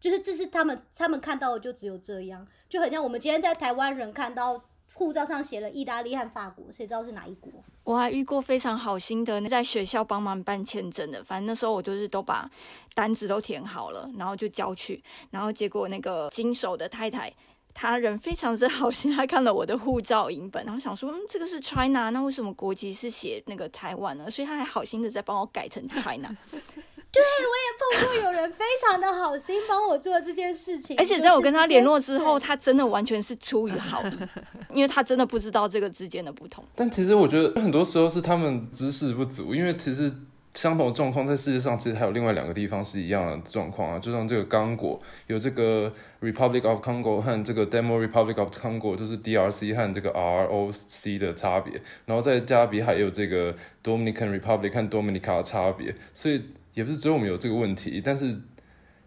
[0.00, 4.60] 就是这是他们他们看到的就只有这样，就很像我们今天在台湾人看到
[4.94, 7.52] 护照上写了意大利和法国，谁知道是哪一国？
[7.84, 11.22] 我还遇过非常好心的，在学校帮忙办签证的。
[11.22, 12.50] 反正那时候我就是都把
[12.94, 17.32] 单子都填好了，然后就交去，然后结果那个经手的太太。
[17.72, 24.28] 她人非常之好心，她看了我的护照影本，然后想说，嗯，这个是 China，那为什么国籍是写那个台湾呢？
[24.28, 26.36] 所以她还好心的在帮我改成 China。
[27.12, 34.12] 对，我也碰过有人非常的好心帮我做这件事情，而且在我跟他联络之后，他真的完全是出于好意，
[34.72, 36.64] 因为他真的不知道这个之间的不同。
[36.76, 40.12] 但其实我觉得很多时候是他们知识不足，因为其实
[40.54, 51.74] 相同的状况在世界上其实还有另外两个地方是一样的状况啊，就像这个刚果有这个 Republic of Congo 和这个 Demo Republic of Congo，就是 DRC 和这个 ROC 的差别，
[52.06, 56.42] 然后在加勒比海也有这个 Dominican Republic 和 Dominica 的差别，所以
[56.74, 58.38] 也不是只有我们有这个问题，但是。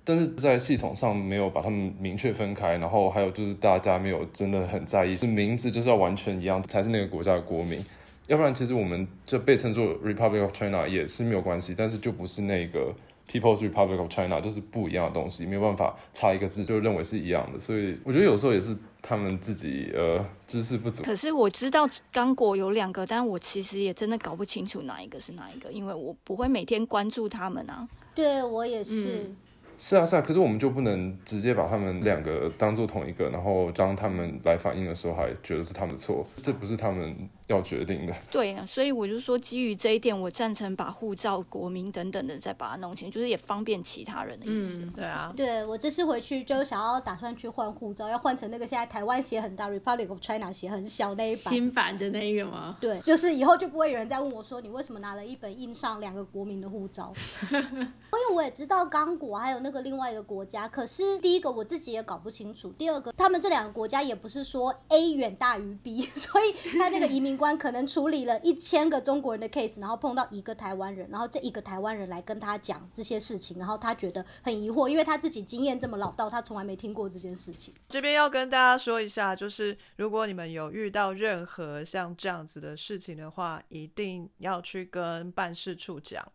[0.06, 7.80] 但是在系统上没有把他们明确分开，然后还有就是大家没有真的很在意，是名字就是要完全一样才是那个国家的国民，
[8.28, 12.94] 要不然其实我们就被称作 Republic of China 也是没有关系，但是就不是那个
[13.34, 21.02] People's Republic of China，就是不一样的东西，没有办法差一个字就认为是一样的，所以我觉得有时候也是他们自己呃知识不足。
[21.02, 27.88] 可是我知道刚果有两个，但我其实也真的搞不清楚哪一个是哪一个，因为我不会每天关注他们啊。
[28.14, 29.34] 对我也是。
[29.76, 38.14] 是啊是啊，可是我们就不能直接把他们两个当做同一个，然后当他们来反映的时候还觉得是他们的错，这不是他们要决定的。
[38.32, 44.82] 对啊，所以我就说，基于这一点，我赞成把护照、国民等等的再把它弄清，就是也方便其他人的意思。
[44.82, 51.54] 嗯，对啊，对我这次回去就想要打算去换护照，要换成那个现在台湾写很大，Republic of China 写很小那一版。
[51.54, 52.78] 新版的那一个吗？
[52.80, 57.14] 对，就是以后就不会有人再问我说你为什么拿了一本印上两个国民的护照。
[57.52, 77.74] 因为我也知道刚果还有那个另外一个国家，可是第一个我自己也搞不清楚，第二个他们这两个国家也不是说 A 远大于 B， 所以他那个移民官可能处理了一千个中国人的 case，然后碰到一个台湾人，然后这一个台湾人来跟他讲这些事情，然后他觉得很疑惑，因为他自己经验这么老道，他从来没听过这件事情。
[77.88, 86.26] 这边要跟大家说一下，就是如果你们有遇到任何像这样子的事情的话，一定要去跟办事处讲，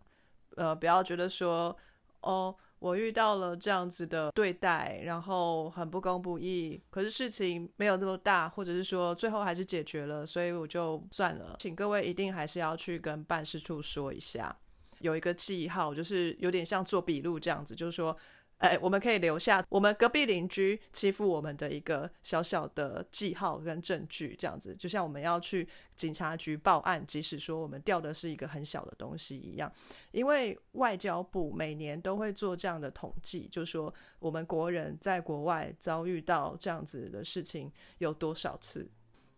[0.57, 1.77] 呃，不要觉得说，
[2.21, 11.57] 哦，我遇到了这样子的对待，然后很不公不义，可是事情没有那么大，或者是说最后还是解决了，所以我就算了。
[11.59, 14.57] 请各位一定还是要去跟办事处说一下，
[15.01, 18.17] 有一个记号，就是有点像做笔录这样子，就是说。
[18.59, 29.73] 哎，我们可以留下我们隔壁邻居欺负我们的一个小小的记号跟证据，这样子，就像我们要去警察局报案，即使说我们掉的是一个很小的东西一样。
[30.11, 38.91] 因为外交部每年都会做这样的统计，就说我们国人在国外遭遇到这样子的事情有多少次，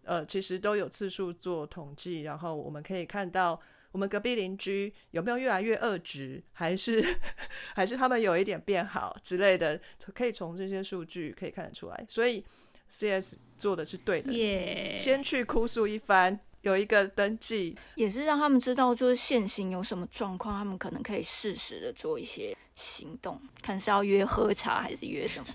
[0.05, 3.61] 呃，其实都有次数做统计，然后我们可以看到。
[3.93, 7.05] 我们隔壁邻居有没有越来越恶质，还是
[7.74, 9.80] 还是他们有一点变好之类的，
[10.14, 12.07] 可以从这些数据可以看得出来。
[12.09, 12.45] 所以
[12.88, 25.47] CS 做的是对的，耶、先去哭诉一番，有一个登记，也是让他们知道，就是现行有什么状况，他们可能可以适时的做一些行动，看是要约喝茶还是约什么。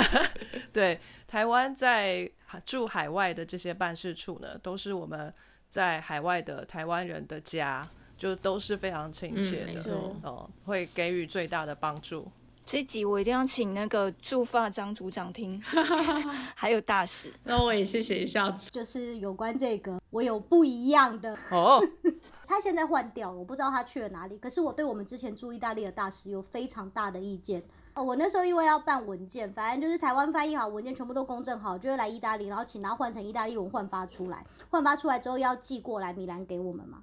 [0.72, 2.30] 对，台湾在
[2.64, 5.32] 驻海外的这些办事处呢，都是我们
[5.68, 7.86] 在海外的台湾人的家，
[8.16, 9.92] 就都是非常亲切的，
[10.22, 12.26] 哦、会给予最大的帮助。
[12.64, 15.62] 这一集我一定要请那个驻发张组长听，
[16.56, 17.32] 还有大使。
[17.44, 18.50] 那我也谢谢一下。
[18.50, 21.32] 就是有关这个，我有不一样的。
[21.52, 21.80] 哦，
[22.44, 24.36] 他现在换掉了，我不知道他去了哪里。
[24.38, 27.62] 可是我对我们之前驻意大利的大使有非常大的意见。
[27.96, 34.44] 呃我那时候因为要办文件，反正就是台湾翻译好文件全部都公证好，就会来意大利，然后请他换成意大利文换发出来。
[34.70, 36.98] 换发出来之后要寄过来米兰给我们嘛。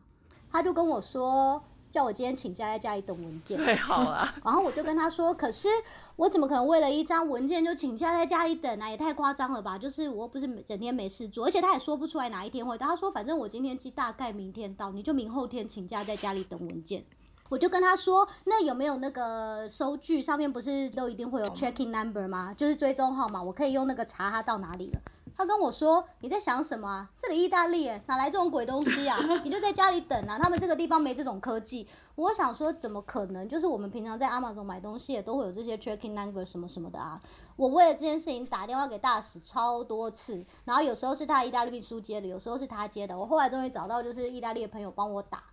[0.51, 3.57] 他就跟我说，叫我今天请假在家里等文件。
[3.57, 4.35] 最好啦。
[4.45, 5.67] 然后我就跟他说，可是
[6.15, 8.87] 我怎么可能为了一张文件就请假在家里等啊？
[8.87, 9.75] 也太夸张了吧！
[9.75, 12.85] 就是我又不是整天没事做，而且他也说不出来哪一天会到。
[12.85, 17.03] 他说，反正我今天寄大概明天到，你就明后天请假在家里等文件。
[17.49, 22.53] 我就跟他说，那有没有那个收据上面不是都一定会有 checking number 吗？
[22.55, 24.99] 就是追踪号码，我可以用那个查他到哪里了。
[25.35, 27.09] 他跟我说：“你在想什么啊？
[27.15, 29.17] 这里意大利耶，哪来这种鬼东西啊？
[29.43, 30.37] 你就在家里等啊！
[30.37, 33.49] 他们这个地方没这种科技。”我想说，怎么可能？
[33.49, 37.19] 就是我们平常在 Amazon 买东西也都会有这些 checking number 什么什么的啊。
[37.55, 43.17] 我为了这件事情打电话给大使超多次，然后有时候是他意大利秘书接的，有时候是他接的。
[43.17, 45.43] 我后来终于找到就是意大利的朋友帮我打。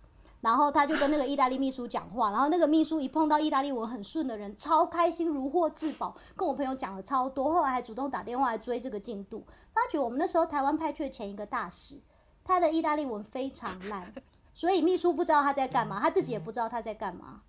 [0.41, 9.45] 然后他就跟那个意大利秘书讲话，然后那个秘书一碰到意大利文很顺的人，超开心，如获至宝，跟我朋友讲了超多，后来还主动打电话来追这个进度。
[9.73, 12.01] 发觉我们那时候台湾派去的前一个大使，
[12.43, 14.13] 他的意大利文非常烂，
[14.53, 17.41] 所以秘书不知道他在干嘛，他自己也不知道他在干嘛。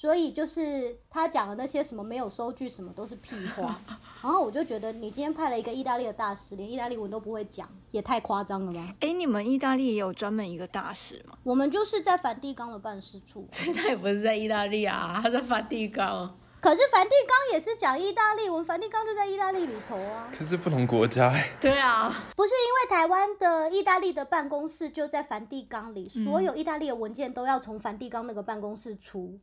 [0.00, 3.80] 所以就是他讲的那些什么没有收据，什么都是屁话。
[4.22, 8.94] 然后我就觉得，你今天派了一个意大利的大使，连意大利文都不会讲，也太夸张了吧？
[9.00, 11.36] 哎，你们意大利也有专门一个大使吗？
[11.42, 16.32] 我们就是在梵蒂冈的办事处，他也不是在意大利啊，他在梵蒂冈。
[16.60, 20.28] 可是梵蒂冈也是讲意大利文，梵蒂冈就在意大利里头啊。
[20.36, 29.38] 可是不同国家哎，对啊，不是因为台湾的意大利的办公室就在梵蒂冈里，所有意大利的文件都要从梵蒂冈那个办公室出。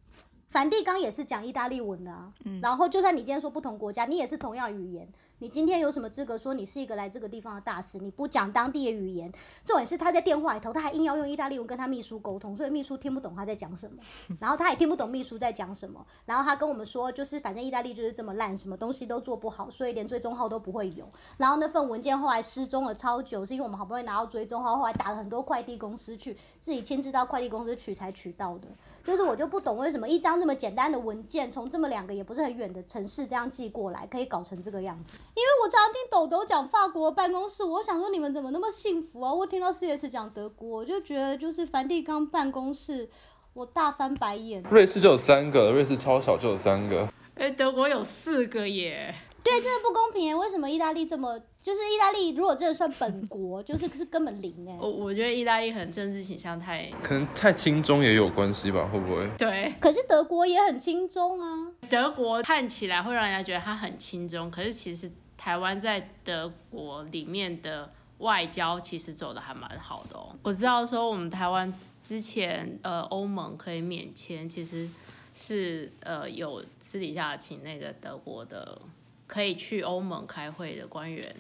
[0.47, 2.31] 梵蒂冈也是讲意大利文的啊，
[2.61, 5.07] 然后就算你今天说不同国家，你也是同样语言。
[5.39, 7.97] 你今天有什么资格说你是一个来这个地方的大使？
[7.99, 9.29] 你不讲当地的语言，
[9.65, 14.01] 重点是他在电话里头，他还硬要用意大利文跟他秘书沟通，所以秘书听不懂他在讲什么，
[14.39, 16.05] 然后他也听不懂秘书在讲什么。
[16.23, 21.05] 然后他跟我们说，就是反正意大利就是这么烂，什么东西都做不好，所以连追踪号都不会有。
[21.35, 28.69] 然后那份文件后来失踪了超久，是因为我们好不容易拿到追踪号，后来打了很多快递公司去，自己亲自到快递公司取才取到的。
[29.05, 35.13] 就是我就不懂为什么一张这么简单的文件，从这么两个也不是很远的城市这样寄过来，可以搞成这个样子。
[35.35, 39.31] 因为我常常听豆豆讲法国办公室，我想说你们怎么那么幸福啊？
[39.31, 43.07] 我听到 CS 讲德国，我就觉得就是梵蒂冈办公室，
[43.53, 44.63] 我大翻白眼。
[44.71, 47.07] 瑞士就有三个，瑞士超小就有三个。
[47.35, 49.13] 哎，德国有四个耶。
[49.45, 50.35] 对，真的不公平耶！
[50.35, 51.39] 为什么意大利这么？
[51.61, 54.75] 就是意大利如果真的算本国， 就是是根本零哎。
[54.81, 58.89] 我我觉得意大利可能政治倾向太可能太轻中也有关系吧？
[58.91, 59.29] 会不会？
[59.37, 59.71] 对。
[59.79, 61.71] 可是德国也很轻中啊。
[61.87, 67.87] 德国看起来会让人家觉得它很轻中，可是其实台湾在德国里面的
[68.17, 70.35] 外交其实走的还蛮好的哦。
[70.41, 71.71] 我知道说我们台湾
[72.03, 74.89] 之前呃欧盟可以免签，其实
[75.35, 78.79] 是呃有私底下请那个德国的
[79.27, 81.35] 可以去欧盟开会的官员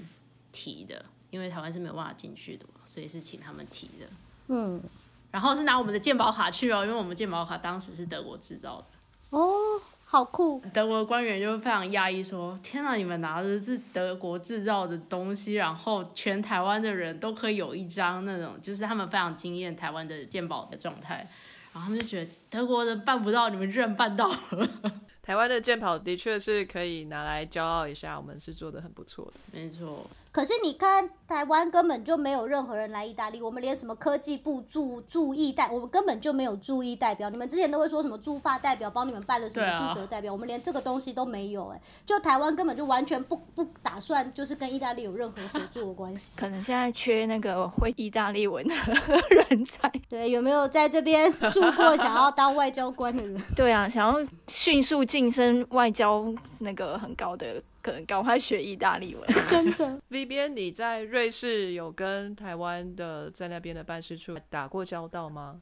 [0.51, 4.07] 提的，因为台湾是没有办法进去的嘛，所以是请他们提的。
[4.47, 4.81] 嗯，
[5.31, 8.85] 然后是拿我们的鉴宝卡去哦，因为我们鉴宝卡当时是德国制造的。
[9.31, 9.51] 哦，
[10.05, 10.63] 好酷！
[10.73, 21.27] 德国官员就非常讶异说：“天哪，你们拿的是德国制造的东西，然后全台湾的人都可以有一张那种，就是他们非常惊艳台湾的鉴宝的状态。”
[21.73, 24.69] 然后他们就觉得德国人办不到，你们居然办到了。
[25.25, 29.33] 台湾的健跑的确是可以拿来骄傲一下，我们是做的很不错的。
[29.51, 37.29] 没错，可是你看，台湾根本就没有任何人来意大利，我们连什么科技部驻驻意代，我们根本就没有驻意代表。
[37.29, 46.33] 你们之前都会说什么驻法代表帮你们办了什么驻德代表，我们连这个东西都没有、哎，就台湾根本就完全不不打算就是跟意大利有任何合作的关系。
[46.35, 48.75] 可能现在缺那个会意大利文的
[49.29, 49.89] 人才。
[50.09, 53.41] 对，有没有在这边住过想要当外交官的人？
[53.55, 56.25] 对啊，想要迅速晋升外交
[56.59, 59.23] 那个很高的，可能赶快学意大利文。
[59.47, 65.61] 真的，V 边，你在瑞士有跟台湾的在那边的办事处打过交道吗？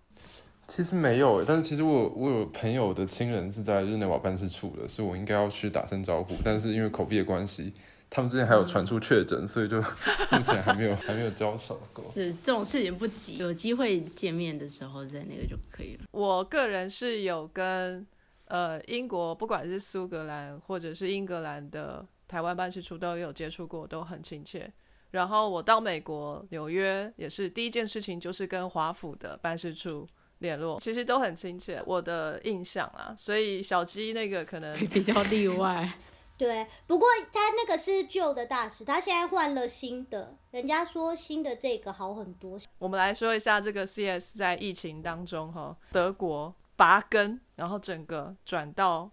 [0.70, 7.74] 其实没有，但是其实我有我有朋友的亲人是在日内瓦办事处的，所以我应该要去打声招呼，但是因为口鼻的关系，
[8.10, 9.82] 他们之前还有传出确诊，所以就
[10.32, 12.06] 目前还没有还没有交手过。
[12.06, 16.06] 是这种事情不急，有机会见面的时候再那个就可以了。
[16.12, 18.08] 我个人是有跟
[18.46, 24.72] 呃英国，不管是苏格兰或者是英格兰的台湾办事处都有接触过，都很亲切。
[25.12, 30.08] 然后我到美国纽约也是第一件事情就是跟华府的办事处
[30.40, 33.16] 联络，其实都很亲切，我的印象啊。
[33.18, 35.92] 所以小鸡那个可能比较例外。
[36.36, 42.58] 对，不过他那个是旧的大使，他现在换了新的，人家说新的这个好很多。
[42.80, 49.12] 我们来说一下这个 CS 在疫情当中哈，德国拔根，然后整个转到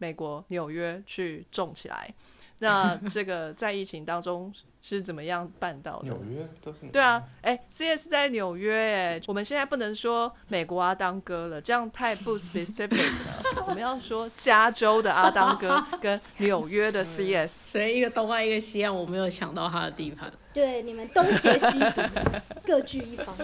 [0.00, 2.12] 美国纽约去种起来。
[2.58, 6.08] 那 这个在疫情当中是怎么样办到的？
[6.08, 13.64] 纽约都是对啊，哎，CS 在纽约，哎，我们现在不能说美国阿当哥了，这样太不 specific 了。
[13.66, 20.30] 我们要说加州的阿当哥跟纽约的 CS， 所以一个东岸一个西岸，我没有抢到他的地盘。
[20.52, 22.02] 对，你们东邪西毒，
[22.66, 23.34] 各据一方。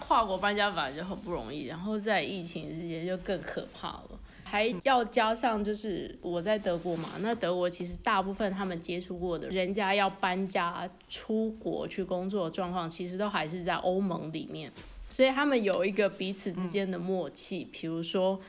[0.00, 4.10] 跨国搬家本来就很不容易，然后在疫情之间就更可怕了。
[4.54, 14.70] 还要加上，就是我在德国嘛，那德国其实大部分他们接触过的人家要搬家出国去工作的状况，其实都还是在欧盟里面，
[15.10, 17.66] 所以他们有一个彼此之间的默契。
[17.72, 18.40] 比如说，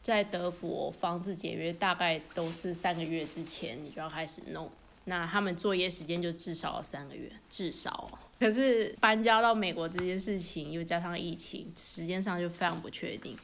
[0.00, 4.70] 在德国房子解约大概都是三个月之前你就要开始弄，
[5.06, 8.08] 那他们作业时间就至少要三个月，至少。
[8.38, 13.36] 可是搬家到美国这件事情，又加上疫情，时间上就非常不确定。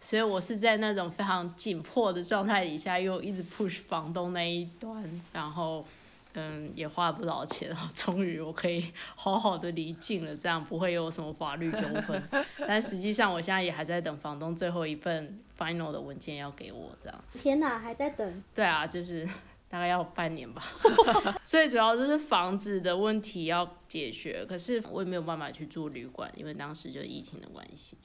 [0.00, 5.84] 所以我是在那种非常紧迫的状态底下，又一直 push 房东那一端，然后，
[6.34, 12.22] 嗯，也花了不少钱，终于我可以好好的离境了，这样不会有什么法律纠纷。
[12.66, 17.24] 但实际上，我现在也还在等房东最后一份 final 的文件要给我，这样。
[17.32, 18.42] 天哪，还在等？
[18.54, 19.28] 对啊，就是。
[19.68, 20.62] 大概要半年吧，
[21.44, 27.96] 最主要就是房子的问题要解决，可是我也没有办法去住旅馆，因为当时就疫情的关系，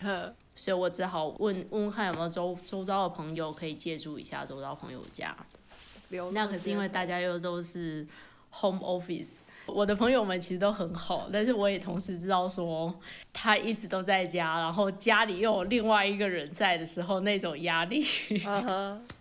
[0.55, 5.35] 所以我只好问问看有没有周周遭的朋友可以借住一下周遭朋友家，
[6.33, 8.05] 那可是因为大家又都是
[8.51, 9.37] home office。
[9.65, 12.93] 我的朋友们其实都很好，但是我也同时知道说，
[13.31, 18.03] 他一直都在家，然后家里又有另外一个人在的时候，那种压力。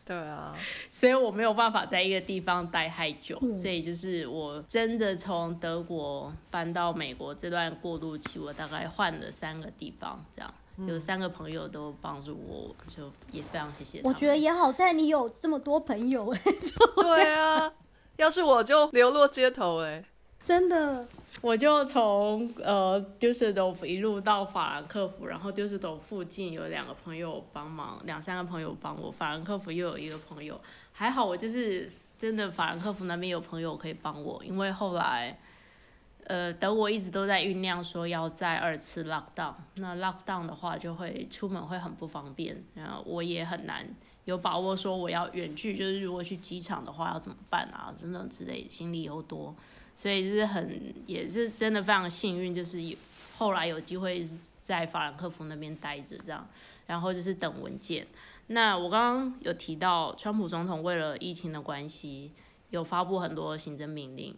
[0.05, 0.55] 对啊，
[0.89, 3.39] 所以我没有办法在一个地方待太久。
[3.55, 10.53] 所以就是我真的从德国搬到美国这段过渡期，我大概换了三个地方，这样
[10.89, 14.01] 有三个朋友都帮助我，就也非常谢谢。
[14.03, 16.35] 我觉得也好在你有这么多朋友，
[16.97, 17.73] 对啊，
[18.17, 20.05] 要是我就流落街头哎。
[20.43, 21.07] 真的，
[21.41, 30.61] 我就从呃丢斯斗夫一路到法兰克福，然后丢斯斗附近有两个朋友帮忙，两三个朋友帮我，法兰克福又有一个朋友，
[30.93, 31.89] 还好我就是
[32.19, 35.39] 真的法兰克福那边有朋友可以帮我，因为后来，
[36.25, 43.87] 呃德国一直都在酝酿说要再二次 lock down，那 lock down 的话就会出门会很不方便，然后我也很难
[44.25, 49.55] 有把握说我要远距，就是如果去机场的话要怎么办啊，等等之类，行李又多。
[49.95, 52.97] 所以就是很，也是真的非常幸运，就是有
[53.37, 54.25] 后来有机会
[54.57, 56.49] 在法兰克福那边待着这样，
[56.87, 58.07] 然后就是等文件。
[58.49, 62.33] 那我刚刚有提到，川普总统为了疫情的关系，
[62.71, 64.37] 有发布很多行政命令，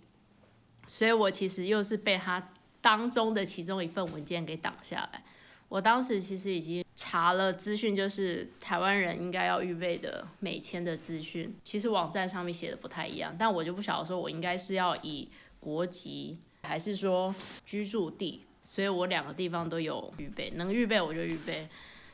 [0.86, 2.50] 所以我其实又是被他
[2.80, 5.24] 当中的其中一份文件给挡下来。
[5.68, 15.28] 我当时其实已经查了资讯，就是台湾人应该要预备的美签的资讯，其实网站上面写的不太一样，但我就不晓得说我应该是要以。
[15.64, 17.34] 国籍还是说
[17.64, 21.66] 居住地，所以我两个地方都有预备，能预备我就预备。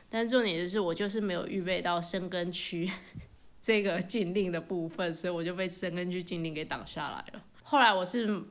[0.09, 2.89] 但重点就是我就是没有预备到深根区
[3.61, 7.43] 这个禁令的部分，所以我就被深根区禁令给挡下来了。
[7.63, 8.41] 后来我是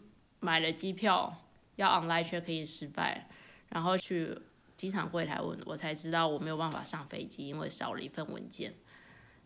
[0.41, 1.35] 买了机票，
[1.77, 3.27] 要 online 却可以失败，
[3.71, 4.37] 然后去
[4.77, 8.75] 机场柜台问，我才知道我没有办法上飞机，因为少了一份文件，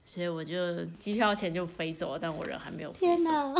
[0.05, 2.93] 所以我就机票钱就飞走了，但我人还没有。
[2.93, 3.55] 天哪！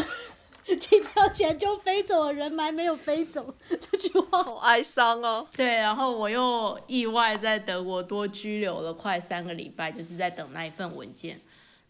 [0.81, 5.47] 机票钱就飞走了，人还没有飞走， 这句话好哀伤哦。
[5.55, 11.39] 对，然后我又意外在德国多拘留了快三个礼拜，就是在等那一份文件。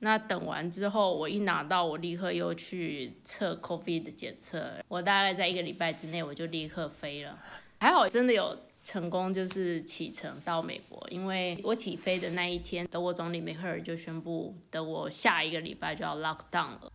[0.00, 7.38] 那等完之后，我一拿到，我立刻又去测 COVID 的检测，我大概在一个礼拜之内，我就立刻飞了。
[7.78, 16.90] 还好真的有成功，就是启程到美国，因为我起飞的那一天，德国总理梅克尔就宣布，德国下一个礼拜就要 lock down 了。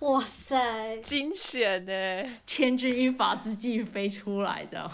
[0.00, 2.38] 哇塞，惊险呢！
[2.46, 4.90] 千钧一发之际飞出来，这样。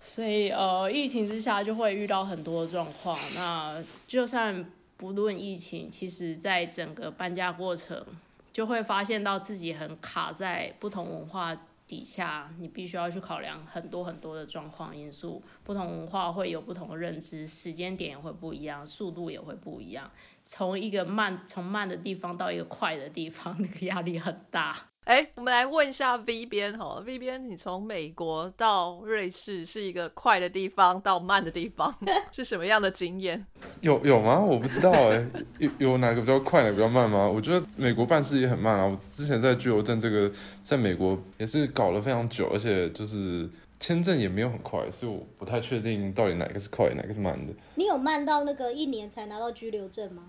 [0.00, 3.18] 所以呃，疫情之下就会遇到很多状况。
[3.34, 4.64] 那就算
[4.96, 8.04] 不论疫情，其实在整个搬家过程，
[8.52, 11.56] 就会发现到自己很卡在不同文化
[11.90, 15.42] 底下，你必须要去考量很多很多的状况因素。
[15.64, 20.08] 不同文化会有不同的认知，时间点也会不一样，速度也会不一样。
[20.44, 24.89] 从一个慢从慢的地方到一个快的地方， 那个压力很大。
[25.04, 31.92] 哎，我们来问一下 V 边哈，V 边，你从美国到瑞士是一个快的地方到慢的地方，
[32.30, 33.44] 是什么样的经验？
[33.80, 34.38] 有有吗？
[34.38, 35.26] 我不知道哎，
[35.58, 37.26] 有有哪个比较快，哪个比较慢吗？
[37.26, 38.86] 我觉得美国办事也很慢啊。
[38.86, 40.30] 我之前在居留证这个
[40.62, 43.48] 在美国也是搞了非常久，而且就是
[43.80, 47.52] 签证也没有很快，所以我不太确定到底哪个是快，哪个是慢的。
[47.74, 50.22] 你有慢到那个一年才拿到居留证吗？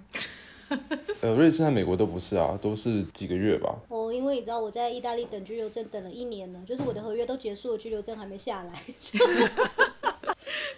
[1.21, 3.75] 呃，瑞士和美国都不是啊，都是几个月吧。
[3.89, 8.73] 哦，因为你知道我在意大利等居留证等了一年了，就是我的合约都结束了，居留证还没下来。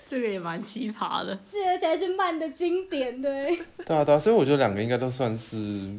[0.06, 3.58] 这个也蛮奇葩的，这才是慢的经典，对。
[3.86, 5.92] 对啊，对啊，所以我觉得两个应该都算是，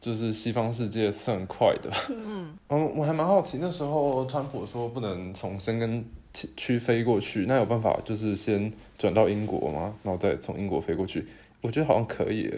[0.00, 1.90] 就是西方世界算快的。
[2.08, 6.02] 嗯嗯，我还蛮好奇，那时候川普说不能从申根
[6.56, 9.94] 区飞过去，那有办法就是先转到英国吗？
[10.02, 11.26] 然后再从英国飞过去？
[11.60, 12.50] 我觉得好像可以。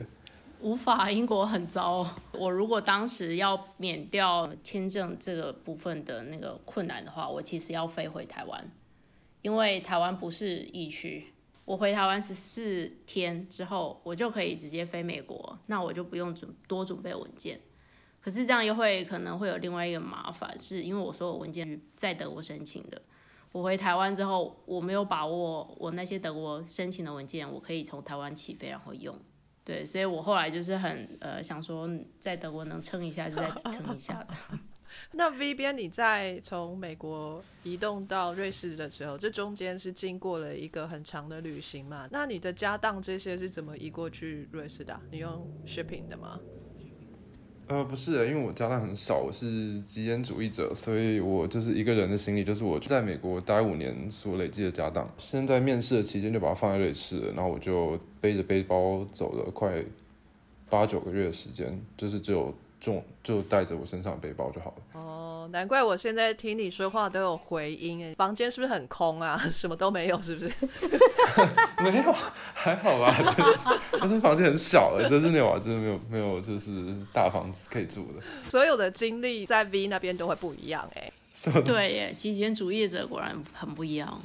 [0.62, 2.06] 无法，英国很糟。
[2.32, 8.70] 我如果当时要免掉签证这个部分的那个困难的话，我其实要飞回台湾，
[9.42, 11.32] 因为台湾不是疫区。
[11.64, 17.60] 我回台湾十四天之后，我就可以直接飞美国，那我就不用准多准备文件。
[18.20, 23.00] 可是这样又会可能会有另外一个麻烦，是因为我所有文件在德国申请的，
[23.52, 29.18] 我回台湾之后，我没有把握我那些德国申请的文件，我可以从台湾起飞然后用。
[29.70, 34.34] 对，所以我后来就是很呃想说，在德国能撑一下就再撑一下的。
[35.12, 42.08] 那 V 边你在从美国移动到瑞士的时候，这中间是经过了一个很长的旅行嘛？
[42.10, 45.00] 那你的家当这些是怎么移过去瑞士的？
[45.12, 46.40] 你用 shipping 的吗？
[47.70, 55.08] 呃，不是，因为我家当很少，我是极简主义者，所以我就是一个人的行李，就是我在美国待五年所累积的家当。
[55.18, 59.84] 现在面试的期间就把它放在瑞士，然后我就背着背包走了快
[60.68, 65.00] 八九个月的时间，就是只有重就带着我身上背包就好了。
[65.00, 69.40] 哦，难怪我现在听你说话都有回音哎，房间是不是很空啊？
[69.52, 70.52] 什么都没有，是不是？
[71.90, 72.14] 没有，
[72.54, 73.14] 还好吧。
[73.98, 76.70] 但是房间很小哎，真是那瓦真的没有没有，就是
[77.12, 78.22] 大房子可以住的。
[78.48, 81.10] 所有的经历在 V 那边都会不一样哎。
[81.64, 84.20] 对耶，极简主义者果然很不一样，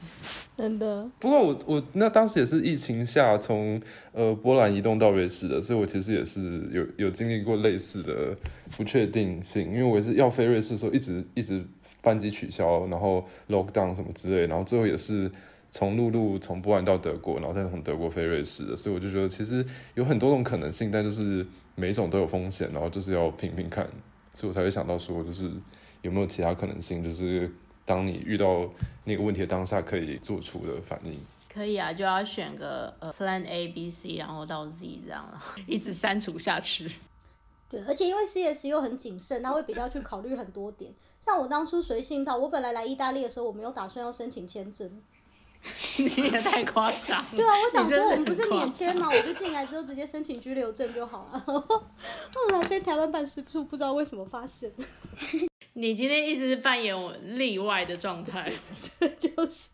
[0.57, 1.09] 真的。
[1.19, 3.81] 不过我我那当时也是疫情下从
[4.11, 8.35] 呃波兰移动到瑞士的，所以我其实也是有有经历过类似的
[8.75, 11.63] 不确定性，因为我是要飞瑞士的时候一直一直
[12.01, 15.31] 班机取消，然后 lock down 什么之类，然后最后也是。
[15.71, 21.45] 从陆路从波兰到德国，然后再从德国飞瑞士的，所以我就觉得其实有很多种可能性，但就是
[21.75, 23.85] 每一种都有风险，然后就是要拼拼看，
[24.33, 25.51] 所以我才会想到说，就是
[26.05, 27.51] 有没有其他可能性，就是
[27.83, 28.69] 当你遇到
[29.05, 31.19] 那个问题的当下可以做出的反应。
[31.51, 35.27] 可以啊，就要选个呃 Plan A、B、C，然后到 Z 这样，
[35.65, 36.91] 一直删除下去。
[37.67, 40.93] 对，而且因为 CS 又很谨慎，他会比较去考虑很多点。
[41.19, 45.01] 像我当初随性到，我本来来意大利的时候，我没有打算要申请签证。
[45.97, 47.23] 你也太夸张！
[47.35, 49.09] 对啊，我想说我们不是免签吗？
[49.09, 51.39] 我就进来之后直接申请居留证就好了。
[51.47, 54.71] 后来在台湾办事处，不知道为什么发现。
[55.77, 58.49] 你今天一直是扮演我例外的状态，
[58.97, 59.69] 这就是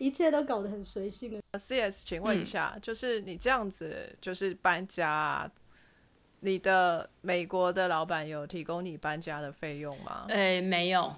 [0.00, 1.40] 一切都搞得很随性。
[1.56, 5.48] CS，请问一下，就是你这样子就是搬家，
[6.40, 10.26] 你的美国的老板有提供你搬家的费用吗？
[10.28, 11.14] 哎，没有。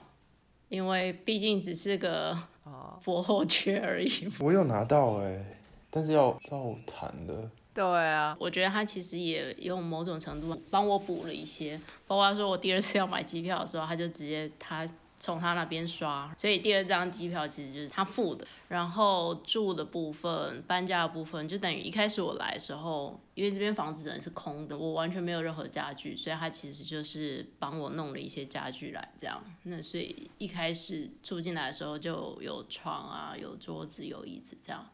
[0.69, 2.37] 因为毕竟只是个
[3.01, 4.29] 佛后缺而已。
[4.41, 5.43] 我有拿到哎，
[5.91, 7.49] 但是要照谈的。
[7.77, 14.85] 对啊，我觉得他其实也用某种程度帮我补了一些，包括说我第二次要买机票的时候，他就直接他。
[15.19, 18.47] 从他那边刷，所以第二张机票其实就是他付的。
[18.69, 29.43] 然后住的部分、搬家的部分，就等于一开始我来的时候，因为这边房子人是空的，我完全没有任何家具，所以他其实就是帮我弄了一些家具来这样。
[29.63, 34.87] 那所以一开始住进来的时候就有床啊、有桌子、有椅子这样。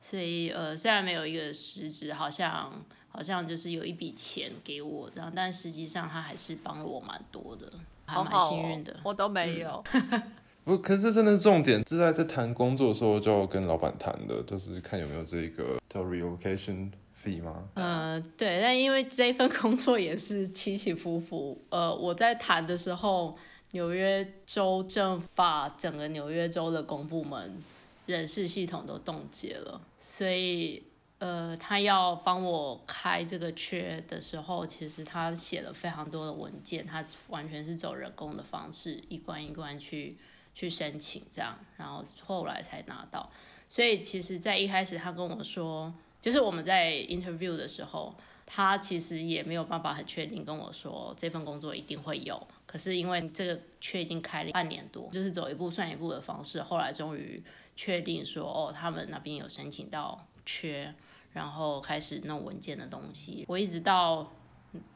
[0.00, 2.72] 所以呃，虽然没有一个实质，好像
[3.08, 7.70] 好像就是有一笔钱给我然后，但实际上他还是帮了我蛮多的。
[8.06, 9.84] 还蛮幸运的，我都没有。
[10.64, 16.90] 不，可是真的是重点，是在在谈工作的时候就要跟老板谈的，就是看有没有这个叫 relocation
[17.24, 17.62] fee 吗？
[17.74, 21.56] 呃，对，但因为这份工作也是起起伏伏。
[21.68, 23.38] 呃，我在谈的时候，
[23.70, 27.62] 纽约州政府把整个纽约州的公部门
[28.10, 30.82] 人事系统都冻结了，所以
[31.18, 40.16] 呃，他要帮我开这个缺的时候，其实他写了非常多的文件，他完全是走人工的方式，一关一关去
[40.54, 43.30] 去申请这样，然后后来才拿到。
[43.68, 48.14] 所以其实，在一开始他跟我说，就是我们在 interview 的时候，
[48.46, 52.44] 他其实也没有办法很确定跟我说这份工作一定会有。
[52.66, 57.42] 可是因为这个缺已经开了半年多，就是走一步算一步的方式，后来终于
[57.76, 60.94] 确定说，哦，他们那边有申请到缺，
[61.32, 63.44] 然后开始弄文件的东西。
[63.48, 64.32] 我一直到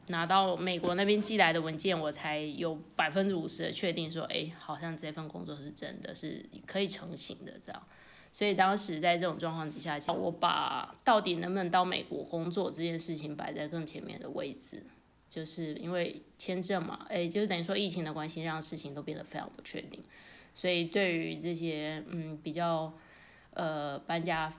[0.07, 7.81] 拿到美国那边寄来的文件，我才有百分之五十的确定说，哎，好像这份工作是真的是可以成型的这样。
[8.31, 14.83] 所以当时在这种状况底下，我把到底能不能到美国工作这件事情摆在更前面的位置。
[15.27, 20.01] 就是因为签证嘛，哎，就是等于说疫情的关系，让事情都变得非常不确定，
[20.55, 22.91] 所以对于这些嗯比较
[23.51, 24.51] 呃搬家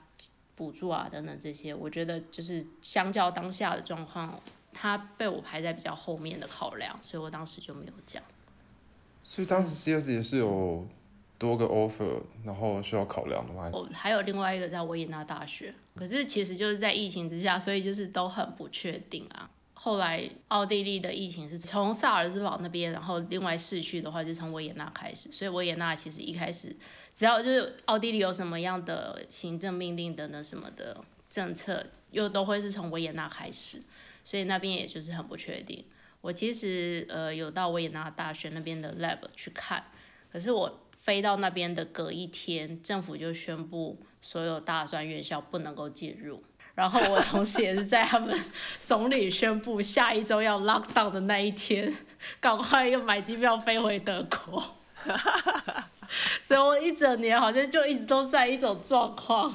[0.55, 4.39] 补助啊等等这些，我觉得就是相较当下的状况，
[4.71, 8.23] 它被我排在比较后面的考量，所以我当时就没有讲。
[9.23, 10.87] 所以当时 CS 也是有
[11.37, 13.69] 多个 offer，然后需要考量的吗？
[13.73, 19.49] 哦，还有另外一个在维也纳大学，可是其实就是在疫情之下，所以就是都很不确定啊。
[19.87, 26.75] 后来奥地利的疫情是从萨尔兹堡那边，然后另外市区的话就从维也纳开始，所以维也纳其实一开始
[27.15, 30.97] 只要就是奥地利有什么样的行政命令等等什么的
[31.29, 33.81] 政策，又都会是从维也纳开始，
[34.25, 35.85] 所以那边也就是很不确定。
[36.19, 39.85] 我其实呃有到维也纳大学那边的 lab 去看，
[40.29, 46.43] 可是我飞到那边的隔一天，政府就宣布所有大专院校不能够进入。
[46.77, 48.39] 然后我同时也是在他们
[48.85, 51.91] 总理宣布下一周要 lock down 的那一天，
[52.39, 54.63] 赶快又买机票飞回德国。
[56.39, 59.51] 所以我一整年好像就一直都在一种状况。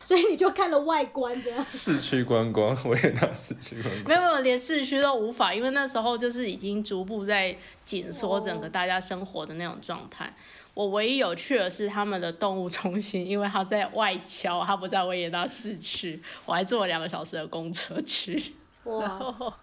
[0.00, 4.04] 所以你就看了外观的市区观光，维也纳市区观光。
[4.06, 10.32] 没有没有，连市区都无法，因为那时候就是已经逐步在紧缩整个大家生活的那种状态。
[10.78, 18.54] 我唯一有去的是他们的动物中心，因为他在外郊，他不在维也纳市区，我还坐了两个小时的公车去。
[18.84, 19.58] 哇，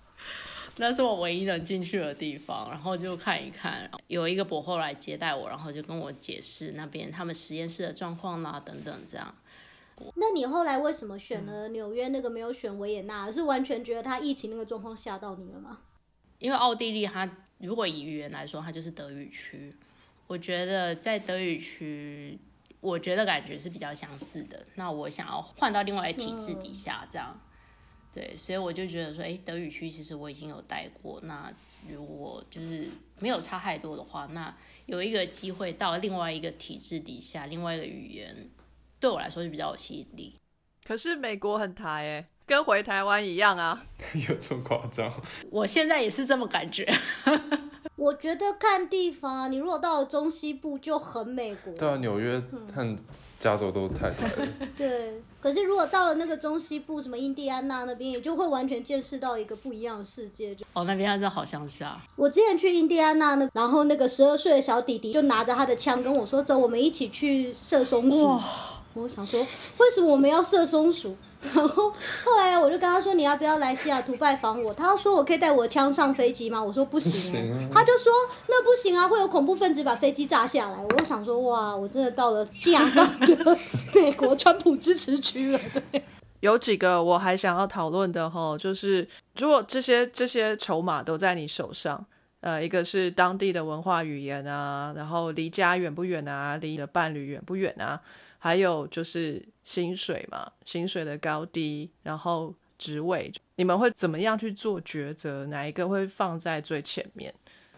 [0.75, 9.33] 那是我唯一能进去的地方，然后就看一看，有一个博后来接待我，然后就跟我解释那边他们实验室的状况啦，等等这样。
[10.15, 13.31] 那你后来为什么选了纽约那个，没有选维也纳？
[13.31, 15.79] 是完全觉得他疫情那个状况吓到你了吗？
[16.39, 19.73] 因为奥地利，它如果以语言来说，它就是德语区。
[20.27, 22.39] 我觉得在德语区，
[22.79, 24.65] 我觉得感觉是比较相似的。
[24.75, 27.39] 那我想要换到另外一体制底下，这样，
[28.13, 31.19] 对，所以我就觉得说，哎，德语区其实我已经有待过。
[31.21, 31.51] 那
[31.87, 34.55] 如果就是没有差太多的话，那
[34.87, 38.49] 有一个机会到另外一个体制底下，另外一个语言，
[38.99, 40.35] 对我来说是比较有吸引力。
[40.83, 43.85] 可是美国很台哎，跟回台湾一样啊，
[44.29, 45.11] 有这么夸张？
[45.51, 46.91] 我现在也是这么感觉。
[47.95, 51.73] 我觉得看地方啊，你如果到了中西部就很美国。
[51.73, 52.41] 对啊，纽约
[52.73, 52.95] 和
[53.39, 54.47] 加州都太 太了。
[54.77, 60.53] 对，可是如果到了那个中西部，什么印第安纳那边，也就会完全见识到一个不一样的世界。
[60.55, 61.97] 就哦，那边真的好乡下。
[62.15, 68.39] 我之前去印第安纳那，然后那个十二岁的小弟弟就拿着他的枪跟我说：“走，我们一起去射松鼠。”
[68.95, 69.41] 我想说，
[69.77, 71.15] 为什么我们要射松鼠？
[71.53, 77.33] 然后后来我就跟他说：“你要不要来西雅图拜访我？”他说：“我可以带我枪上飞机吗？”我说：“不行。”
[77.71, 78.11] 他就说
[78.47, 83.57] ：“那不行啊，会有恐怖分子把飞机炸下来。”我就想说：“哇，我真的到了亚当的
[83.93, 85.59] 美国川普支持区了。”
[86.41, 92.05] 有几个我还想要讨论的哈，就是如果这些这些筹码都在你手上，
[92.41, 97.99] 呃，一个是当地的文化语言啊，然后离家远不远啊，离你的伴侣远不远啊，
[98.45, 99.43] 还有就是。
[99.67, 105.43] 薪水嘛，薪水的高低，然后职位，你们会怎么样去做抉择？
[105.47, 107.33] 哪一个会放在最前面？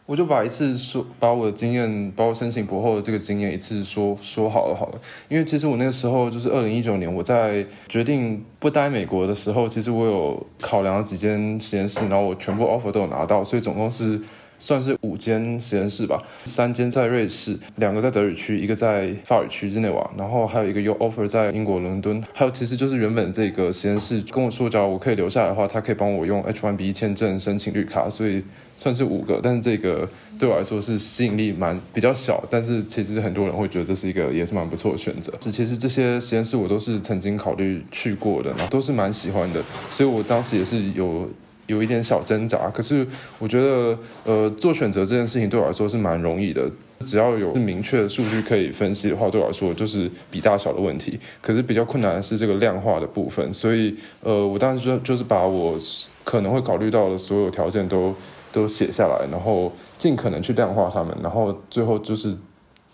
[0.06, 5.00] 我就把一次说，把我的经验，把我申请博后的这个经验一次说说好了好了。
[5.30, 14.22] 因为其实我那个时候就是二零一九年，我在决定不待美国的时候，其实我有考量了几间实验室，然后我全部 offer 都有拿到，所以总共是。
[14.60, 22.24] 算是五间实验室吧，三间在瑞士，两个在德语区，一个在法语区日内瓦，然后还有一个有 offer 在英国伦敦。
[22.34, 28.44] 还有其实就是原本这个实验室跟我说，只要我可以留下来的话，他可以帮我用 H1B 签证申请绿卡，所以
[28.78, 29.40] 算是五个。
[29.42, 35.32] 但是这个对我来说是吸引力蛮比较小，但是其实很多人会觉得这是一个也是蛮不错的选择。
[35.40, 41.30] 其实这些实验室我都是曾经考虑去过的，然后都是蛮喜欢的，所以我当时也是有。
[41.68, 43.06] 有一点小挣扎，可是
[43.40, 46.70] 我觉得，呃，做选择这件事情对我来说是蛮容易的。
[47.06, 51.20] 只要有明确的数据可以分析的话，对我来说就是比大小的问题。
[51.42, 55.80] 可是比较困难的是这个量化的部分，所以呃，我当时就就是把我
[56.24, 58.16] 可能会考虑到的所有条件都
[58.52, 62.36] 都写下来，然后尽可能去量化它们，然后最后就是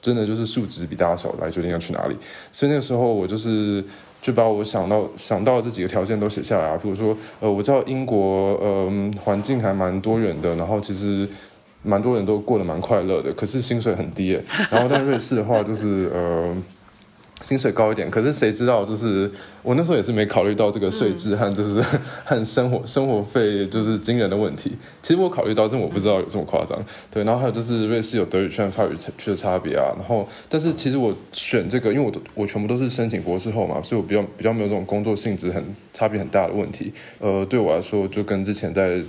[0.02, 2.18] 真的就是数值比大小来决定要去哪里。
[2.52, 3.82] 所以那个时候我就是
[4.24, 8.92] 就把我想到想到这几个条件都写下来啊，比如说呃，我知道英国呃
[9.24, 11.28] 环境还蛮多元的，然后其实。
[11.86, 14.42] 蛮多人都过得蛮快乐的，可是薪水很低耶。
[14.72, 16.56] 然后在瑞士的话，就是呃，
[17.44, 19.30] 薪水高一点，可是谁知道，就是
[19.62, 21.80] 我那时候也是没考虑到这个税制和就是
[22.26, 24.72] 和生活生活费就是惊人的问题。
[25.04, 26.84] 其实我考虑到，但我不知道有这么夸张。
[27.12, 29.94] 对，然后还有就是瑞士有德语圈、法语区的差别啊。
[29.98, 36.94] 然后，但是其实我选这个，因为我我全部都是申请博士后嘛，所以我比较比较没有这种工作性质很差别很大的问题。
[37.20, 39.02] 呃，对我来说，就跟之前在。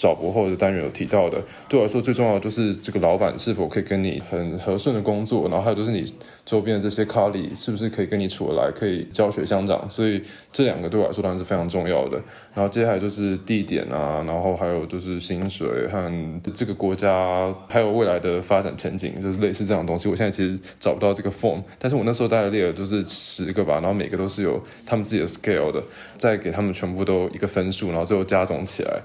[0.00, 1.38] 找博后的单元有提到的，
[1.68, 6.10] 对我来说最重要的就是这个老板是否可以跟你很和顺的工作，然后还有就是你
[6.46, 12.18] 周边的这些咖喱是不是可以跟你处得来，可以教学相长，所以这两个对我来说当然是非常重要的。
[12.54, 20.08] 然后接下来就是地点啊，然后还有就是薪水和这个国家还有未来的发展前景，就是类似这样的东西。
[20.08, 25.80] 我现在其实找不到这个 form，但是我那时候大概列了就是十个吧，然后每个都是有他们自己的 scale 的，
[26.16, 29.00] 再给他们全部都一个分数，然后最后加总起来。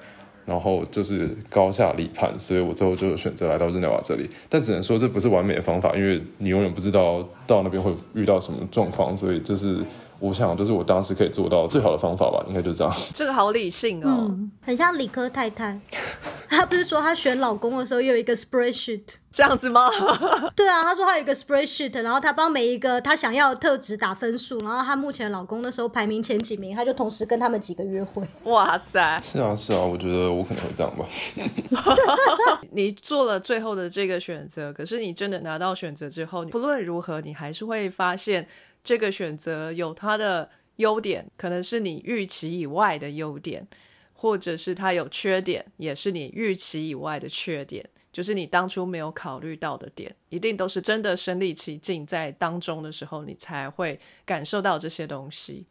[0.45, 4.29] 然后就是高下立判，所以我最后就选择来到日内瓦这里。
[4.47, 9.79] 但只能说这不是完美的方法，因为你永远不知道到那边会遇到什么状况，所以就是
[10.19, 12.93] 我想，就是我当时可以做到最好的方法吧，应该就这样。
[13.13, 15.79] 这个好理性哦，很像理科太太。
[16.47, 19.01] 她不是说她选老公的时候有一个 spreadsheet
[19.31, 19.89] 这样子吗？
[20.55, 28.23] 对啊，她说她有一个 spreadsheet，然后她帮每一个她想要的特质打分数，然后她目前老公的时候排名前几名，她就同时跟他们几个约会。
[28.45, 29.19] 哇塞！
[29.23, 31.05] 是啊，是啊，我觉得我可能会这样吧。
[32.71, 38.47] 你做了最后的这个选择，可是你真的拿到选择之后，不论如何，你还是会发现
[38.85, 43.67] 这个选择有它的优点，可能是你预期以外的优点。
[44.17, 55.67] 或者是它有缺点，也是你预期以外的缺点，就是你当初没有考虑到的点，一定都是真的身临其境在当中的时候，你才会感受到这些东西。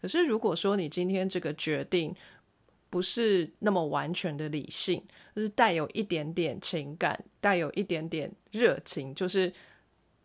[0.00, 2.14] 可是如果说你今天这个决定
[2.90, 5.02] 不是那么完全的理性，
[5.34, 9.52] 就是带有一点点情感，带有一点点热情，就是。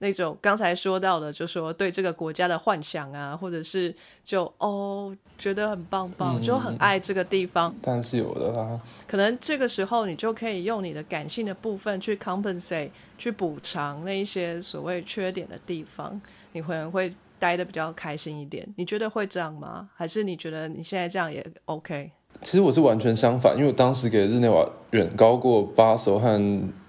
[0.01, 8.81] 那种刚才说到的，就说对这个国家的幻想啊，或者是就哦觉得很棒棒，就很爱这个地方，当然是有的啦。
[9.07, 16.19] 可能这个时候你就可以用你的感性的部分去 compensate，去补偿那一些所谓缺点的地方，
[16.53, 18.67] 你可能会待的比较开心一点。
[18.77, 19.87] 你觉得会这样吗？
[19.95, 22.11] 还是你觉得你现在这样也 OK？
[22.41, 26.29] 其实我是完全相反，因为我当时给日内瓦远高过巴首和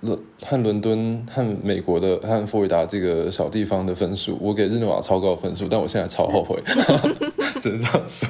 [0.01, 6.59] 伦和伦敦和美国的和佛罗里达这个小地方的分数，我给日内瓦超高分数，但我现在超后悔，
[7.61, 8.29] 只能这样说，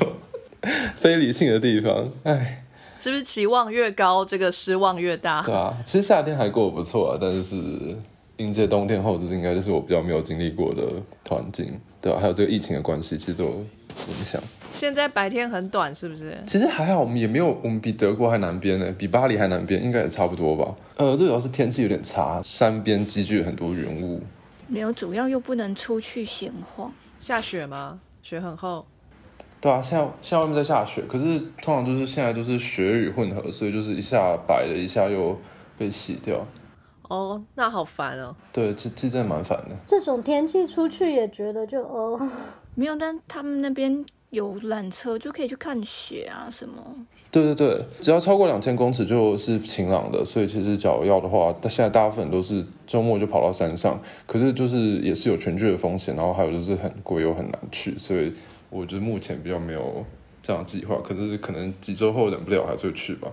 [0.97, 2.65] 非理性的地方，唉，
[2.99, 5.43] 是不是期望越高，这个失望越大？
[5.43, 7.57] 对啊，其实夏天还过得不错啊，但是
[8.39, 10.83] 迎接冬天后，这应该就是我比较没有经历过的
[11.29, 12.19] 环境，对吧？
[12.21, 13.65] 还有这个疫情的关系，其实都有
[14.09, 14.41] 影响。
[14.73, 16.37] 现在白天很短，是不是？
[16.47, 20.75] 其实还好，我们也没有，我们比德国还南边呢，比巴黎还南边，应该也差不多吧。
[20.97, 24.21] 呃，最主要是天气有点差，山边积聚了很多云雾。
[24.67, 26.93] 没有，主要又不能出去闲晃。
[27.21, 28.01] 下雪吗？
[28.23, 28.85] 雪很厚。
[29.61, 35.39] 对啊，现在现在外面在下雪，可是通常就是现在都是雪雨混合，所以就是一下白了，一下又
[35.79, 36.45] 被洗掉。
[37.09, 38.35] 哦，那好烦哦。
[38.53, 39.77] 对，这这真的蛮烦的。
[39.87, 42.19] 这种天气出去也觉得就哦，
[42.75, 44.05] 没有，但他们那边。
[44.33, 46.83] 有缆车就可以去看雪啊，什么？
[47.31, 58.33] 对对对，只要超过两千公尺就是晴朗的，所以其实假如要的话，但现在大部分都是周末就跑到山上，可是就是也是有全剧的风险，然后还有就是很贵又很难去，所以
[58.71, 60.03] 我觉得目前比较没有
[60.43, 63.31] 这样计划，可是可能几周后忍不了还是会去吧。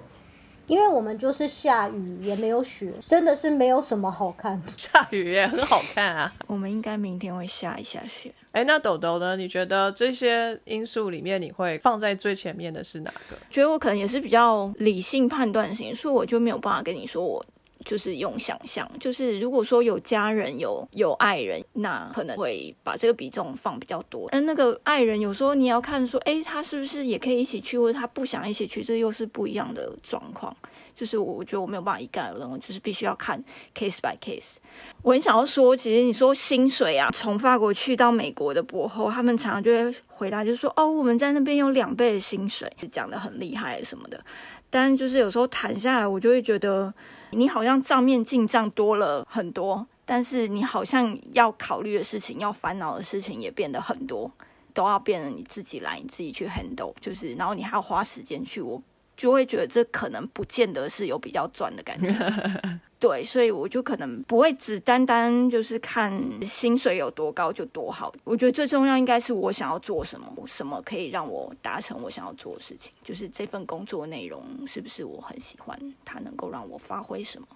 [0.69, 4.61] 因为我们就是下雨也没有雪，真的是没有什么好看。
[4.77, 6.31] 下雨也很好看啊。
[6.47, 8.31] 我们应该明天会下一下雪。
[8.51, 9.35] 哎，那豆豆呢？
[9.35, 13.35] 你觉得这些因素里面，你会放在最前面的是哪个？
[13.49, 17.43] 觉得我可能也是比较理性判断型，所以我就没有办法跟你说我。
[17.85, 24.27] 就是用想象，就是如果说有家人有有爱人，那可能会把这个比重放比较多。
[24.31, 30.55] 但那个爱人有时候你要看说，哎，他是不是也可以一起去，或者他不想一起去，这又是不一样的状况。
[30.93, 33.41] 就是我我觉得我没有办法一概而论，我就是必须要看
[33.73, 34.57] case by case。
[35.01, 44.21] 我很想要说，其实你说薪水啊，从法国去到美国的博后，他们常常就会回答，就是说，哦，我们在那边有两倍的薪水，讲的很厉害什么的。
[44.69, 46.93] 但就是有时候谈下来，我就会觉得。
[47.31, 54.31] 你好像账面进账多了很多，但是你好像要考虑的事情、要烦恼的事情也变得很多，
[54.73, 58.81] 都要变得你自己来，你自己去 handle，就是然后你还要花时间去，我
[59.19, 62.07] 就会觉得这可能不见得是有比较赚的感觉。
[62.97, 66.11] 对，所以我就可能不会只单单就是看
[66.41, 68.13] 薪水有多高就多好。
[68.23, 72.93] 我觉得最重要应该是我想要做什么，什么可以让我达成我想要做的事情。
[73.03, 77.47] 就是这份工作内容是不是我很喜欢，它能够让我发挥什么，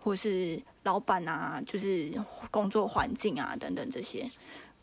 [0.00, 2.10] 或是老板啊，就是
[2.50, 4.30] 工作环境啊等等这些，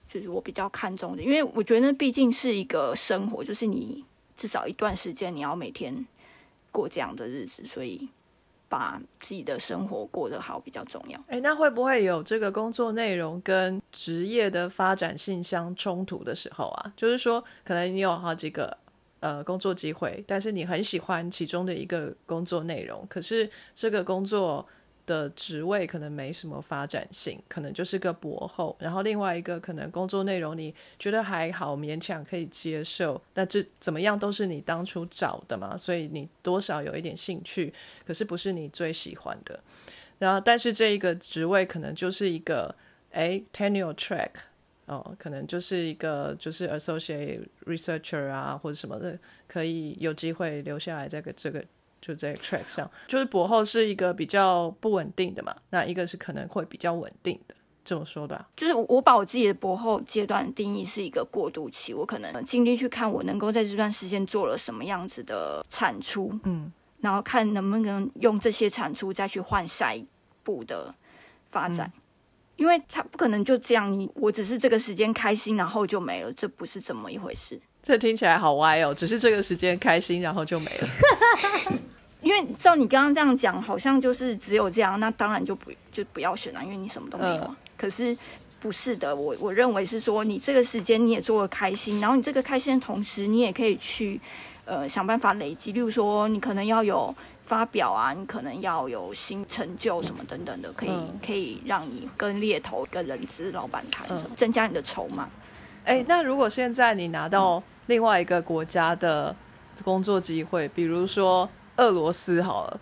[0.08, 1.22] 就是我比较看重的。
[1.22, 4.04] 因为我觉得那毕竟是一个生活，就是你
[4.40, 6.08] 至少一段时间你要每天
[6.72, 8.10] 过这样的日子，所以。
[8.72, 11.20] 把自己的生活过得好比较重要。
[11.28, 16.94] 哎，那会不会有这个工作内容跟职业的发展性相冲突的时候啊？
[16.96, 18.78] 就是说，可能你有好几个
[19.22, 24.64] 呃工作机会，但是你很喜欢其中的一个工作内容，可是这个工作。
[25.10, 28.78] 的职位可能没什么发展性，可能就是个博后。
[28.80, 33.20] 然后另外一个可能工作内容你觉得还好，勉强可以接受。
[33.34, 37.74] 那这怎么样都是你当初找的嘛，所以你多少有一点兴趣，
[38.06, 39.60] 可是不是你最喜欢的。
[40.20, 42.76] 然后但是这一个职位可能就是一个
[43.12, 44.30] 哎 tenure track
[44.86, 51.66] 哦，可能就是一个就是 associate researcher 啊或者什么的，可以有机会留下来这个这个。
[52.02, 58.48] 就在 track 上，就是博后是一个比较不稳定的嘛，那一个是可能会比较稳定的，这么说吧。
[58.56, 66.72] 就是我把我自己的博后阶段定义是一个过渡期，我可能尽力去看我能够在这段时间做了什么样子的产出，嗯，
[67.02, 70.06] 然后看能不能用这些产出再去换下一
[70.44, 70.94] 步的
[71.48, 71.92] 发展，
[72.56, 77.60] 因为他不可能就这样，你我只是这个时间开心，然后就没了，这不是这么一回事。
[77.82, 80.88] 这听起来好歪哦，只是这个时间开心，然后就没了。
[82.22, 87.56] 因为照你刚刚这样讲，好像就是只有这样，那当然就不就不要选了，因为你什么都没有。
[87.78, 88.16] 可是
[88.60, 94.20] 不是的，我我认为是说，你这个时间你也做的开心，然后你这个开心的同时，你也可以去
[94.66, 100.90] 呃想办法累积，例如说你可能要有发表啊，你可能要有新成就什么等等的，可以
[101.26, 105.30] 可以让你跟猎头、跟人资老板谈什么，增加你的筹码。
[105.86, 109.34] 哎，那如果现在你拿到另外一个国家的
[109.86, 111.50] 工作机会，比如说。
[111.80, 112.80] 俄罗斯好了，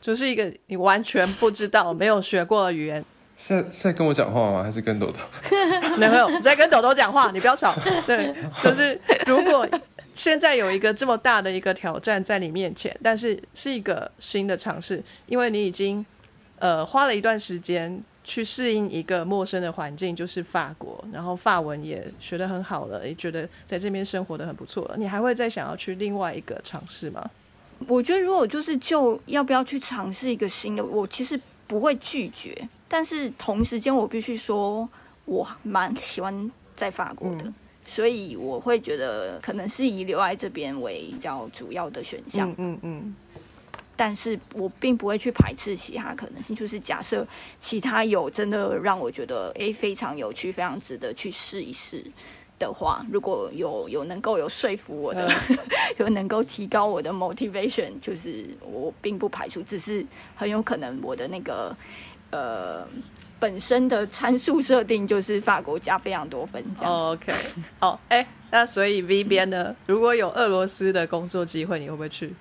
[0.00, 3.04] 就是一个你完全不知道、没有学过的语言。
[3.36, 4.62] 在在跟我讲话吗？
[4.62, 5.18] 还是跟豆豆？
[5.98, 7.32] 没有，在跟豆豆讲话。
[7.32, 7.74] 你不要吵。
[8.06, 8.32] 对，
[8.62, 9.68] 就是如果
[10.14, 16.06] 现在有一个这么大的一个挑战在你面前，但是是一个新的尝试，因为你已经
[16.60, 24.94] 呃花了一段时间去适应一个陌生的环境，就是法国，然后法文也学得很好了，也觉得在这边生活的很不错了。
[24.96, 27.28] 你还会再想要去另外一个尝试吗？
[27.88, 32.56] 我觉得，如果就是就要不要去尝试一个新的，我其实不会拒绝。
[32.88, 34.88] 但是同时间，我必须说，
[35.24, 37.52] 我蛮喜欢在法国的，
[37.84, 42.54] 所以我会觉得可能是以留在这边为比较主要的选项。
[42.58, 43.16] 嗯嗯。
[43.96, 47.26] 但是我并不会去排斥其他可能性，就是假设
[47.60, 52.04] 其他有真的让我觉得诶非常有趣、非常值得去试一试。
[52.58, 55.28] 的话，如果有有能够有说服我的，
[55.98, 61.76] 有能够提高我的 motivation，就是我并不排除，只是很有可能我的那个
[62.30, 62.86] 呃
[63.38, 67.32] 本身的参数设定就是法国加非常多分这样 OK，
[67.78, 72.34] 好，哎，那所以 V 边呢，如果有俄罗斯的工作机会，你会不会去？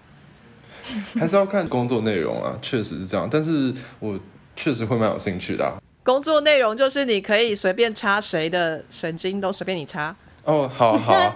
[1.19, 4.19] 还是要看工作内容啊，确实是这样，但是我
[4.55, 5.81] 确实会蛮有兴趣的。
[6.03, 11.13] 工作内容就是你可以随便插谁的神经都随便你插哦，好好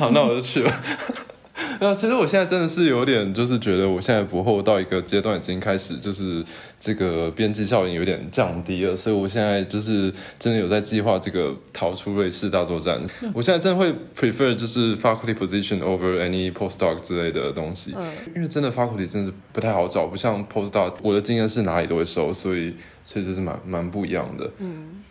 [0.00, 0.72] 好，那我就去了。
[1.80, 6.44] 那其实我现在真的是有点，就是觉得我现在博后到一个阶段已经开始，就是
[6.78, 13.00] 这个边际效应有点降低了，所以我现在就是真的有在计划这个逃出瑞士大作战。
[13.34, 17.94] 我现在真的会 prefer 就是 faculty position over any postdoc 之类的东西，
[18.34, 24.50] 因为真的 faculty 真的不太好找，不像 postdoc，我的经验是哪里都会收，所以所以这是蛮蛮不一样的。
[24.58, 25.02] 嗯。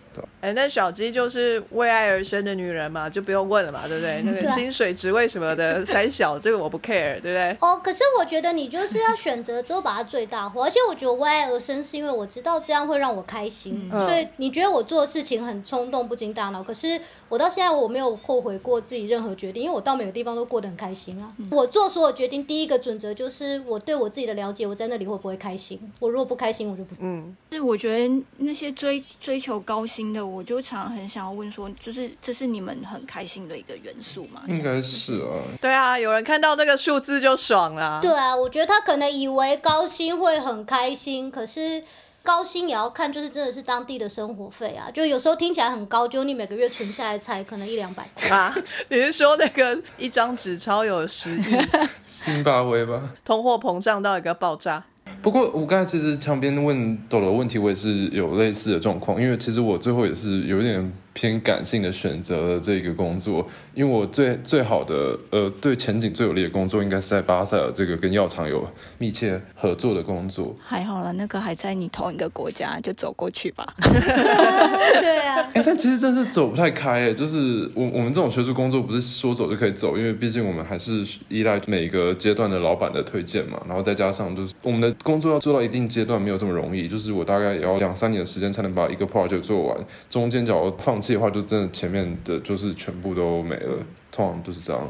[0.41, 4.21] 哎，那小鸡就是为爱而生的女人嘛，就不用问了嘛，对不对？
[4.25, 7.55] 那个薪水、职位什么的， 三小这个我不 care，对不对？
[7.61, 21.31] 哦，可是我觉得你就是要选择之后把它最大化，而且我觉得为爱而生是因为我知道这样会让我开心，所以你觉得我做的事情很冲动不经大脑，可是我到现在我没有后悔过自己任何决定，因为我到每个地方都过得很开心啊。
[21.51, 25.79] 我做所有决定，第一个准则就是我对我自己的了解，我在那里会不会开心？
[25.99, 27.35] 我如果不开心，我就不嗯。
[27.51, 30.91] 是我觉得那些追追求高薪的，我就常。
[30.91, 34.41] 很想要问说，就是这是你们很开心的一个元素吗？
[34.47, 35.41] 应该是啊。
[35.61, 37.99] 对啊，有人看到那个数字就爽啦。
[38.01, 41.83] 对啊，我觉得他可能以为高薪会很开心，可是
[42.23, 44.89] 高薪也要看，就是真的是当地的生活费啊。
[44.91, 48.29] 就有时候听起来很高，就你每个月存下来才可能一两百块。
[48.35, 48.55] 啊，
[48.89, 51.43] 你是说那个一张纸钞有十亿，
[52.05, 53.01] 辛巴威吧。
[53.23, 54.83] 通货膨胀到一个爆炸？
[55.21, 70.55] 不过我刚才其实墙边问抖的问题，我也是有类似的状况，因为其实我最后也是有点偏感性的选择了这个工作，因为我最最好的呃对前景最有利的工作，应该是在巴塞尔这个跟药厂有密切合作的工作。
[70.63, 73.73] 还好了，那个还在你同一个国家，就走过去吧。
[73.81, 89.77] 对啊， 哎、但其实真是走不太开诶，就是我我们这种学术工作不是说走就可以走，因为毕竟我们还是依赖每个阶段的老板的推荐嘛，然后再加上就是我们的工作要做到一定阶段没有这么容易，就是我大概也要两三年的时间才能把一个 project 做完，
[90.09, 94.87] 中间假如放弃的话，就真的前面的就是全部都没了，通常都是这样。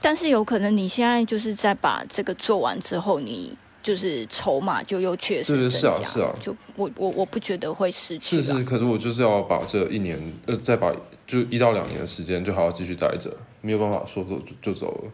[0.00, 5.94] 但是有可能你现在就是在把这个做完之后，你就是筹码就又确实是增加。
[5.94, 8.42] 是啊是啊就我我我不觉得会失去啊。
[8.42, 10.92] 是是，可是我就是要把这一年呃再把
[11.26, 15.10] 就一到两年的时间就好好继续待着，没有办法说走就就走了。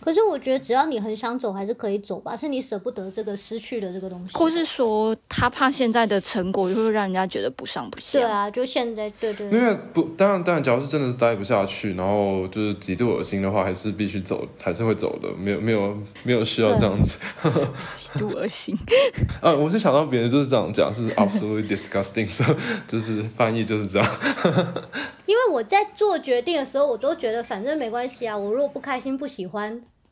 [0.00, 4.34] 可是我觉得只要你很想走，还是可以走吧，是你舍不得这个失去的这个东西。
[4.34, 8.18] 或是说他怕现在的成果就会让人家觉得不上不下。
[8.18, 17.18] 对啊，就现在对对因为不，当然当然，假如是真的是待不下去，然后就是极度恶心的话，还是必须走，还是会走的，没有没有没有需要这样子。
[17.94, 18.76] 极度恶心。
[19.42, 22.56] 啊，我是想到别人就是这样讲，是 absolutely disgusting，所以
[22.86, 24.16] 就是翻译就是这样。
[25.26, 29.67] 因为我在做决定的时候，我都觉得反正没关系啊，我如果不开心、不喜欢，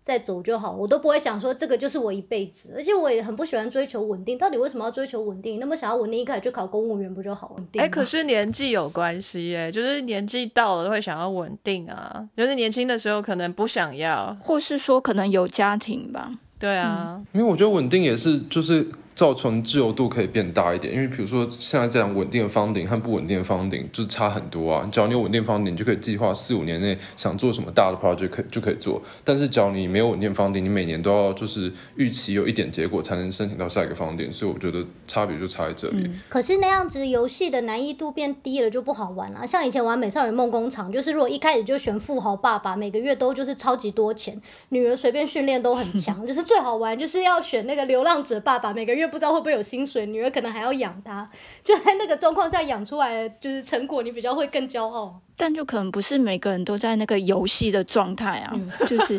[0.06, 2.72] 再走就好，我都不会想说这个就是我一辈子。
[2.76, 5.58] 而且我也很不喜欢追求稳定，到底为什么要追求稳定？
[5.58, 7.90] 那么想要稳定，一开始就考公务员不就好稳定？
[7.90, 14.36] 可是年纪有关系耶，就是年纪到了会想要稳定啊，就是年轻的时候可能不想要。
[14.40, 16.30] 或是说可能有家庭吧。
[16.56, 18.86] 对啊，因为我觉得稳定也是就是
[19.16, 24.86] 造成自由度可以变大一点，因为比如说现在这样稳定的方顶和不稳定的方顶就差很多啊。
[24.92, 29.02] 只要你有稳定方顶，你就可以计划四五年内想做什么大的 project 可以就可以做。
[29.24, 36.10] 但是只要你没有稳定方顶，你每年都要就是预期有一点结果才能申请到下一个方顶，所以我觉得差别就差在这里。
[36.28, 44.38] 可是那样子游戏的难易度变低了就不好玩了、像以前玩《美少女梦工厂》，就是如果一开始就选富豪爸爸，每个月都就是超级多钱，
[44.68, 51.28] 女儿随便训练都很强， 就是最好玩就是要选那个流浪者爸爸，每个月不知道会不会有薪水，女儿可能还要养他，
[51.64, 55.20] 就在那个状况下养出来的就是成果，你比较会更骄傲。
[55.36, 58.54] 但就可能不是每个人都在那个游戏的状态啊，
[58.86, 59.16] 就是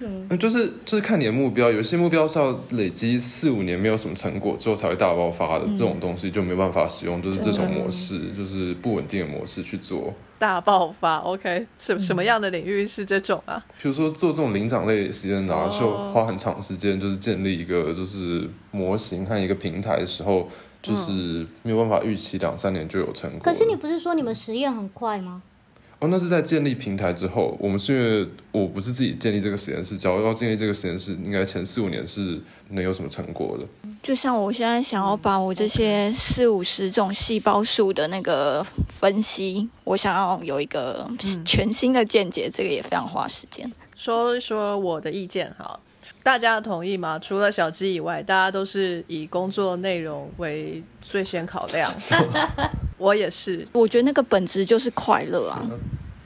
[0.00, 10.12] 嗯，就是 就是看你的目标，有些目标是要累积四五年没有什么成果之后才会大爆发的，这种东西就没办法使用，就是这种模式，就是不稳定的模式去做。
[10.38, 13.64] 大爆发，OK，什什么样的领域是这种啊？
[13.80, 20.48] 比如说做这种灵长类实验啊，哦就花很长时间，就是建立一个就是模型和一个平台的时候，
[20.82, 23.40] 就是没有办法预期两三年就有成果。
[23.42, 25.42] 可是你不是说你们实验很快吗？
[26.00, 33.83] 哦，那是在建立平台之后，我们是因为我不是自己建立这个实验室，只要要建立这个实验室，应该前四五年是能有什么成果的。
[34.04, 41.08] 就像我现在想要把我这些四五十种细胞数的那个分析，我想要有一个
[41.42, 43.72] 全新的见解，这个也非常花时间。
[43.96, 45.80] 说一说我的意见哈，
[46.22, 47.18] 大家同意吗？
[47.18, 51.90] 除了小鸡以外，大家都是以工作内容为最先考量。
[52.98, 55.66] 我也是，我觉得那个本质就是快乐啊，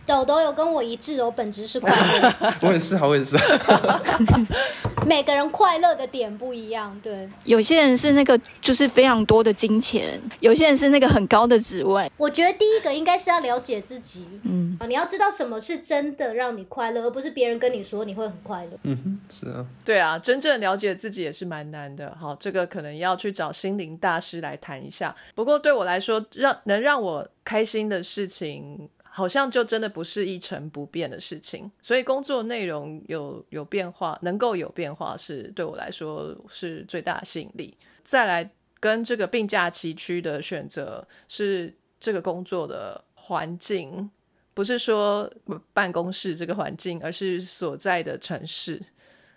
[0.09, 2.35] 豆豆有跟我一致哦，本质是快乐，
[2.67, 4.03] 我也是啊，我也是啊。
[5.07, 7.29] 每个人快乐的点不一样，对。
[7.45, 12.11] 有些人是那个就是非常多的金钱，有些人是那个很高的职位。
[12.17, 18.71] 我觉得第一个应该是要了解自己，嗯，啊，你要知道什么是真的让你快乐，而不是别人跟你说你会很快乐。
[18.85, 22.17] 嗯哼是啊，对啊，真正了解自己也是蛮难的。
[22.19, 25.15] 好，这个可能要去找心灵大师来谈一下。
[25.35, 28.89] 不过对我来说，让能让我开心的事情，
[29.19, 31.69] 好像就真的不是一成不变的事情。
[31.83, 37.77] 所以工作内容有有变化，能够有变化，是对我来说是最大吸引力。
[38.05, 44.09] 再来跟这个并驾齐驱的选择是这个工作的环境。
[44.55, 45.29] 不是说
[45.73, 48.81] 办公室这个环境，而是所在的城市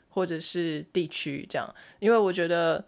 [0.09, 1.75] 或者是地区这样。
[1.99, 2.83] 因为我觉得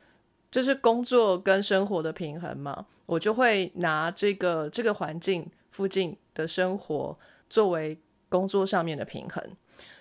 [0.52, 7.18] 就是工作跟生活的平衡嘛，我就会拿这个这个环境附近的生活
[7.50, 7.98] 作为
[8.30, 9.44] 工作上面的平衡。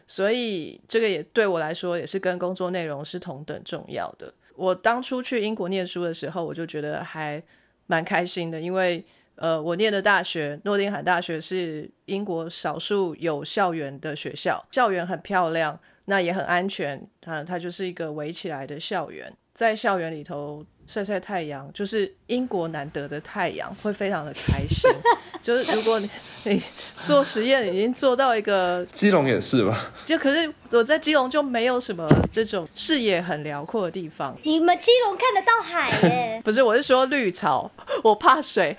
[0.07, 4.33] 所以这个也对我来说也是跟工作内容是同等重要的。
[4.55, 7.43] 我当初去英国念书的时候，我就觉得还
[7.87, 9.03] 蛮开心的，因为
[9.37, 24.91] 呃，我念的大学诺丁汉大学是英国少数有校园的学校，校园很漂亮，那也很安全啊，它就是一个围起来的校园，在校园里头晒晒太阳，就是英国难得的太阳，会非常的开心。
[25.43, 26.09] 就是如果你
[26.45, 26.63] 你
[27.03, 29.93] 做实验已经做到一个， 基隆也是吧？
[30.07, 34.37] 就可是我在基隆就没有什么这种视野很辽阔的地方。
[34.45, 36.41] 你们基隆看得到海耶？
[36.45, 37.71] 不是，我是说绿草，
[38.05, 38.77] 我怕水。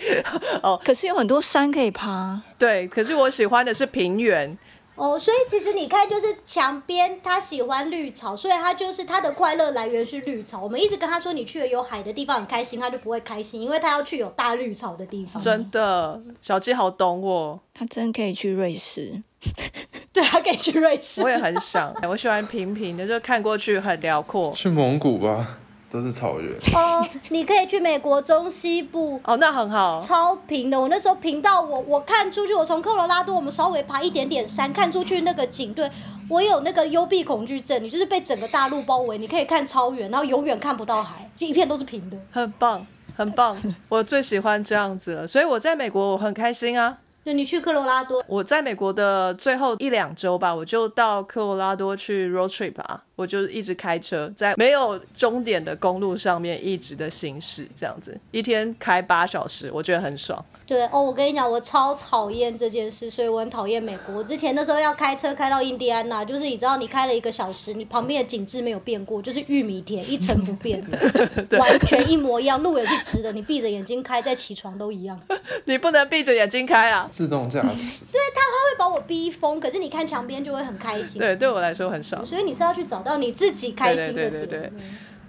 [0.62, 2.42] 哦，可是有很多山可以爬。
[2.58, 4.58] 对，可是我喜欢的是平原。
[4.96, 10.62] 哦，所以其实你看，就是墙边他喜欢绿草，所以他就是他的快乐来源是绿草。
[10.62, 15.42] 我们一直跟他说，你去了有海的地方很开心，他就不会开心，因为他要去有大绿草的地方。
[15.42, 19.24] 真的，小鸡好懂我，他真可以去瑞士。
[20.14, 21.22] 对，他可以去瑞士。
[21.26, 24.54] 我也很想，我喜欢平平的，就看过去很辽阔。
[24.54, 25.58] 去蒙古吧。
[25.94, 30.82] 都是草原哦，你可以去美国中西部哦，那很好，超平的。
[30.82, 35.88] 我那时候平到我，我看出去，我从科罗拉多，我们稍微爬一点点山，看出去那个景，对
[36.28, 42.84] 我有那个幽闭恐惧症，你就是被整个大陆包围，你可以看超远，然后永远看不到海，就一片都是平的，很棒，
[43.16, 43.56] 很棒，
[43.90, 46.98] 我最喜欢这样子了，所以我在美国我很开心啊。
[47.24, 60.44] 就你去科罗拉多，我在美国的最后一两周吧，我就到科罗拉多去 road trip 啊，我就一直开车在没有终点的公路上面一直的行驶，这样子一天开八小时，我觉得很爽。
[60.66, 64.16] 对哦，我跟你讲，我超讨厌这件事，所以我很讨厌美国。
[64.16, 70.84] 我之前那时候要开车开到印第安纳，就是你知道，你开了一个小时，你旁边的景致没有变过，就是玉米田一成不变，
[71.60, 75.20] 完全一模一样，路也是直的，你闭着眼睛开再起床都一样。
[75.66, 77.08] 你不能闭着眼睛开啊。
[77.12, 81.20] 自动驾驶，对他他会把我逼疯，可是你看墙边就会很开心。
[81.20, 82.26] 对，对我来说很爽。
[82.26, 84.72] 所以你是要去找到你自己开心的对对对对。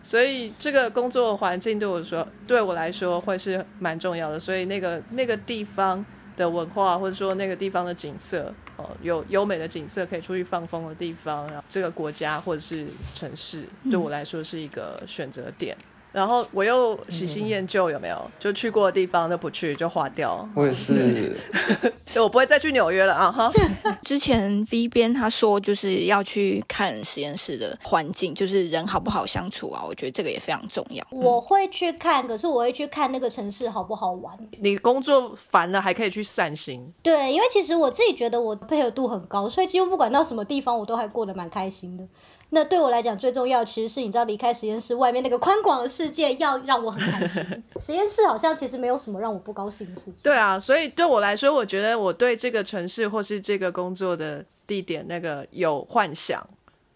[0.02, 4.38] 所以这个工作环境对我说，对我来说会是蛮重要的。
[4.38, 6.04] 所以那个那个地方
[6.36, 15.74] 的文化，或者说那个地方的景色，哦，有优美的景色可以出去放风的地方，然后这个国家或者是城市，对我来说是一个选择点。
[16.14, 18.30] 然后我又喜新厌旧，有没有？
[18.38, 20.48] 就去过的地方都不去，就划掉。
[20.54, 21.36] 我也是，
[22.14, 23.32] 我不会再去纽约了啊！
[23.32, 23.50] 哈。
[24.02, 29.82] 之前 V 边他说就是要去看实验室的环境，就是人好不好相处啊？
[29.84, 31.04] 我觉得这个也非常重要。
[31.10, 34.38] 我会去看，可是我会去看那个城市好不好玩。
[34.60, 36.92] 你工作烦了还可以去散心。
[37.02, 42.06] 对，因为其实我自己觉得我配合度很高，所以几乎不管到什么地方，我都还过得蛮开心的。
[42.54, 47.44] 那对我来讲最重要，其实是你知道离开实验室外面那个宽广的世界，要让我很开心。
[47.76, 50.14] 实验室好像其实没有什么让我不高兴的事情。
[50.22, 56.48] 对啊，所以对我来说，我觉得我对这个城市或是这个工作的地点那个有幻想，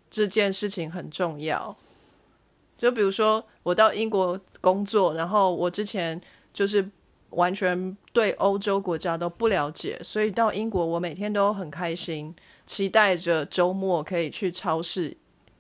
[0.09, 1.76] 这件事情很重要。
[2.78, 6.20] 就比如说我到英国工作，然后我之前
[6.55, 6.89] 就是
[7.30, 12.32] 完全对欧洲国家都不了解，所以到英国我每天都很开心，
[12.64, 15.16] 期待着周末可以去超市。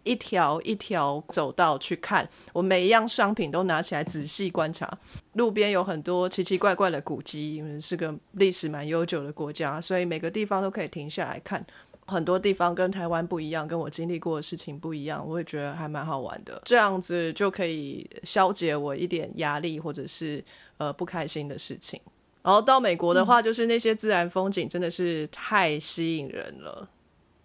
[0.08, 4.90] 一条一条走道去看，我每一样商品都拿起来仔细观察。
[5.34, 11.64] 路边有很多奇奇怪怪的古迹，因为是个历史蛮悠久的国家，所以每个地方都可以停下来看。
[12.06, 16.58] 很多地方跟台湾不一样，跟我经历过的事情不一样，我也觉得还蛮好玩的。
[16.64, 20.42] 这样子就可以消解我一点压力或者是
[20.78, 22.00] 呃不开心的事情。
[22.42, 26.88] 然后到美国的话，就是那些自然风景真的是太吸引人了，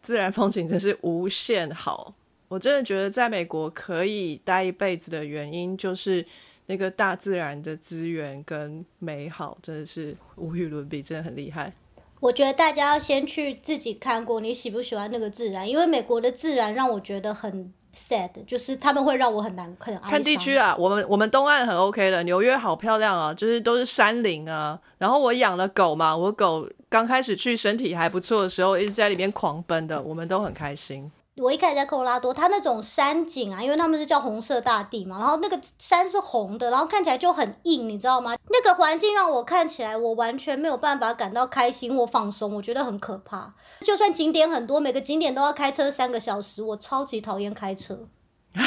[0.01, 2.13] 自然风景真是无限好。
[2.53, 6.23] 我真的觉得在美国可以待一辈子的原因，就是
[6.67, 11.73] 那个大自然的资源跟美好，真的是无与伦比，真的很厉害。
[12.19, 15.67] 我觉得大家要先去自己看过，你喜不喜欢那个自然？
[15.67, 24.79] 因为美国的自然让我觉得很 sad，就是他们会让我很难很看地区啊，我们我们东岸很 OK 的，纽约好漂亮啊，就是都是山林啊。
[24.99, 31.11] 然后我养了狗嘛，我狗刚开始去身体还不错的时候，一直在里面狂奔的，我们都很开心。
[31.37, 38.35] 我一开始在科罗拉多，它那种山景啊，因为他们是叫红色大地嘛，然后那个山是红的，然后看起来就很硬，你知道吗？
[38.49, 43.51] 那个环境让我看起来，我完全没有办法感到开心或放松，我觉得很可怕。
[43.81, 48.07] 就算景点很多，每个景点都要开车三个小时，我超级讨厌开车。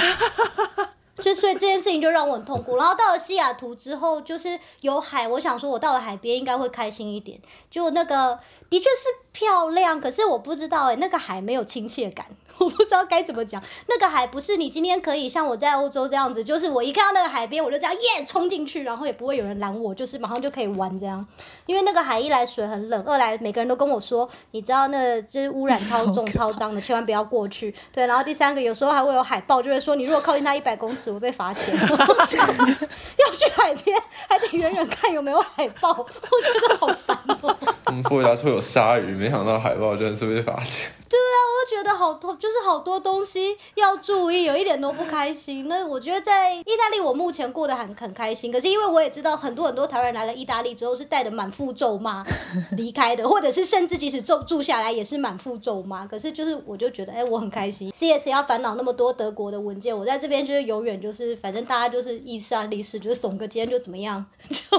[1.22, 2.76] 就所以这件事情就让我很痛苦。
[2.76, 7.40] 然后到了西雅图之后，就是有海，我想说我到了海边应该会开心一点。
[7.70, 8.38] 就那个
[8.68, 12.26] 的确是漂亮，可是我不知道哎，那个海没有亲切感。
[12.58, 21.26] 我不知道该怎么讲，那个海不是你今天可以像我在欧洲这样子，就是我一看到那个海边，我就这样耶冲进去，然后也不会有人拦我，就是马上就可以玩这样。
[21.66, 27.74] 因为那个海一来水很冷，二来每个人都跟我说，你知道那就是污染超重、 超脏的，千万不要过去。
[27.92, 31.76] 对，然后第三个有时候还会有海豹，就会说你如果靠近它一百公尺，我被罚钱。
[31.76, 33.96] 要去海边
[34.28, 37.75] 还得远远看有没有海豹，我觉得好烦哦。
[37.92, 40.90] 嗯，佛罗达说有鲨鱼，没想到海豹居然是被罚钱。
[41.08, 45.68] 对啊，我觉得好多就是好多东西要注意，有一点都不开心。
[45.68, 48.50] 那我觉得在意大利，我目前过得很很开心。
[48.50, 52.24] 可是因为我也知道很多很多台湾人来了意大利之后是带着满腹咒骂
[52.72, 56.04] 离开的，或者是甚至即使住住下来也是满腹咒骂。
[56.04, 57.92] 可是就是我就觉得，哎、我很开心。
[57.92, 64.76] CS 要烦恼那么多德国的文件，我在这边就是永远就是反正大家就是意思啊历史，就是怂个肩就怎么样， 就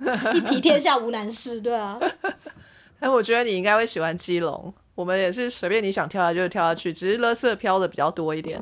[0.34, 1.98] 一皮天下无难事，对啊。
[3.00, 4.72] 哎，我觉得你应该会喜欢基隆。
[4.94, 8.60] 我们也是随便你想跳下去就跳下去，只是垃圾飘的比较多一点。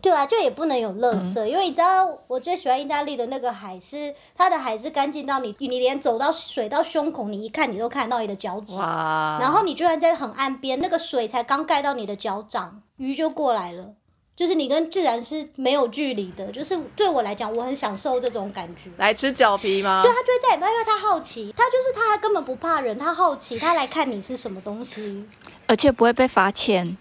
[0.00, 9.36] 对啊，就也不能有垃圾，因为你知道我最喜欢意大利的那个海是它的海是干净到你你连走到水到胸口，你一看你都看到你的脚趾，哇！
[9.40, 13.94] 然后你居然在很岸边，那个水才刚盖到你的脚掌，鱼就过来了。
[14.38, 18.88] 就是你跟自然是没有距离的，就是对我来讲，我很享受这种感觉。
[18.96, 20.00] 来吃脚皮吗？
[20.04, 25.26] 对，他就会在你旁边，因为他好奇，他就是他还根本不怕人，他好奇，他来看你是什么东西。
[25.66, 26.96] 而且不会被罚钱。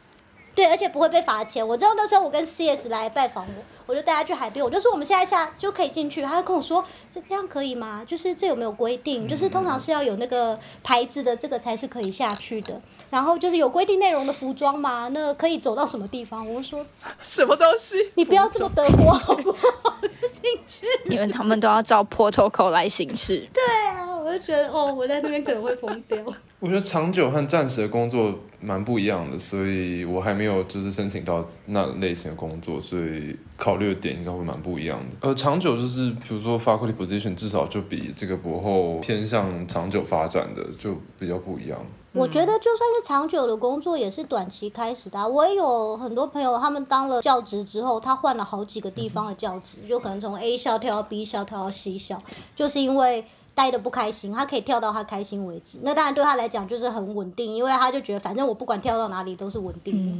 [0.56, 1.66] 对，而且不会被罚钱。
[1.68, 8.04] 我知道那时候我跟 CS 来拜访我，我就带他去海边，我就说我们现在下就可以进去，他就跟我说这这样可以吗？
[8.06, 9.28] 就是这有没有规定？
[9.28, 12.80] 就是通常是要有那个牌子的，这个才是可以下去的。
[13.10, 16.46] 然后就是有规定内容的服装嘛，那可以走到什么地方？
[16.48, 16.86] 我就说
[17.24, 18.12] 什么东西？
[18.16, 19.98] 你不要这么德国好不好？
[20.02, 20.86] 我 就进去。
[21.06, 23.48] 因为他们都要照 protocol 来行事。
[23.54, 24.07] 对啊，我
[24.38, 26.18] 就觉得哦，我在那边可能会疯掉。
[26.60, 35.28] 我觉得长久和暂时的工作蛮不一样的，所以我还没有就是申请到那类型的工作，所以考虑的点应该会蛮不一样的。
[35.28, 41.80] 呃，长久就是比如说 faculty position 至少就比这个博后偏向长久发展的就比较不一样。
[42.14, 52.18] 我觉得就算是长久的工作，也是短期开始的啊、我也有很多朋友，他们当了教职之后，他换了好几个地方的教职，就可能从 A 校跳到 B 校，跳到 C 校，
[52.56, 53.24] 就是因为
[53.58, 55.80] 待的不开心，他可以跳到他开心为止。
[55.82, 60.14] 那当然对他来讲就是很稳定，因为他就觉得反正我不管跳到哪里都是稳定的。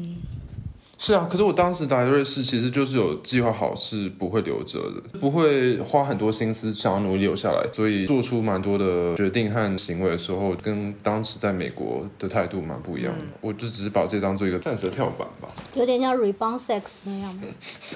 [0.98, 13.26] 是啊，可是我当时来瑞士其实就是有计划好是不会留着的，不会花很多心思想要努力留下来，所以做出蛮多的决定和行为的时候，跟当时在美国的态度蛮不一样的。
[13.42, 15.48] 我就只是把这当做一个暂时的跳板吧。
[15.76, 17.44] 有点像 rebound sex 那样吗？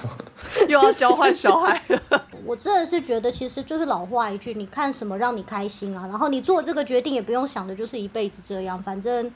[0.68, 2.26] 又要交换小孩了。
[2.44, 9.30] 我真的是觉得，其实就是老话一句，你看什么让你开心啊，然后你做这个决定也不用想的就是一辈子这样，反正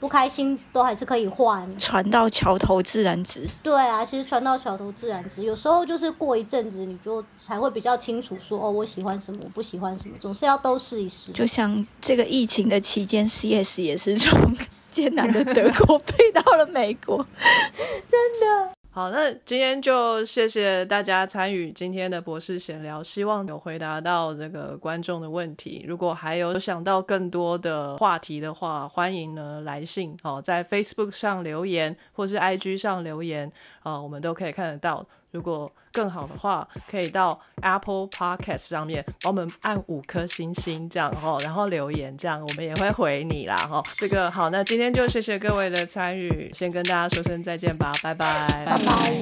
[0.00, 1.78] 不开心都还是可以换。
[1.78, 3.46] 船到桥头自然直。
[3.62, 11.32] 对啊，其实船到桥头自然直，有时候就是过一阵子，你就才会比较清楚说，哦，我喜欢什么，我不喜欢什么，总是要都试一试。
[11.32, 14.54] 就像这个疫情的期间，CS 也是从
[14.90, 17.26] 艰难的德国飞到了美国。
[18.98, 25.84] 好，那今天就谢谢大家参与今天的博士闲聊，希望有回答到这个观众的问题。
[25.86, 33.52] 如果还有想到更多的话题的话，欢迎呢来信哦，在 Facebook 上留言或是 IG 上留言，
[33.84, 35.06] 啊，我们都可以看得到。
[35.30, 43.82] 如果更好的话，可以到 Apple Podcast 上面帮我们按五颗星星，这样哦，然后留言，这样我们也会回你啦哈。
[43.96, 49.12] 这个好，那今天就谢谢各位的参与，先跟大家说声再见吧，拜拜，拜拜。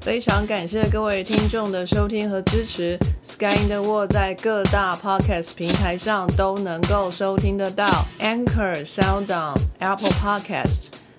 [0.00, 2.98] 非常感谢各位听众的收听和支持。
[3.22, 7.86] Sky in the World 在各大 podcast 平台上都能够收听得到
[8.18, 10.97] ，Anchor、SoundOn、Apple Podcast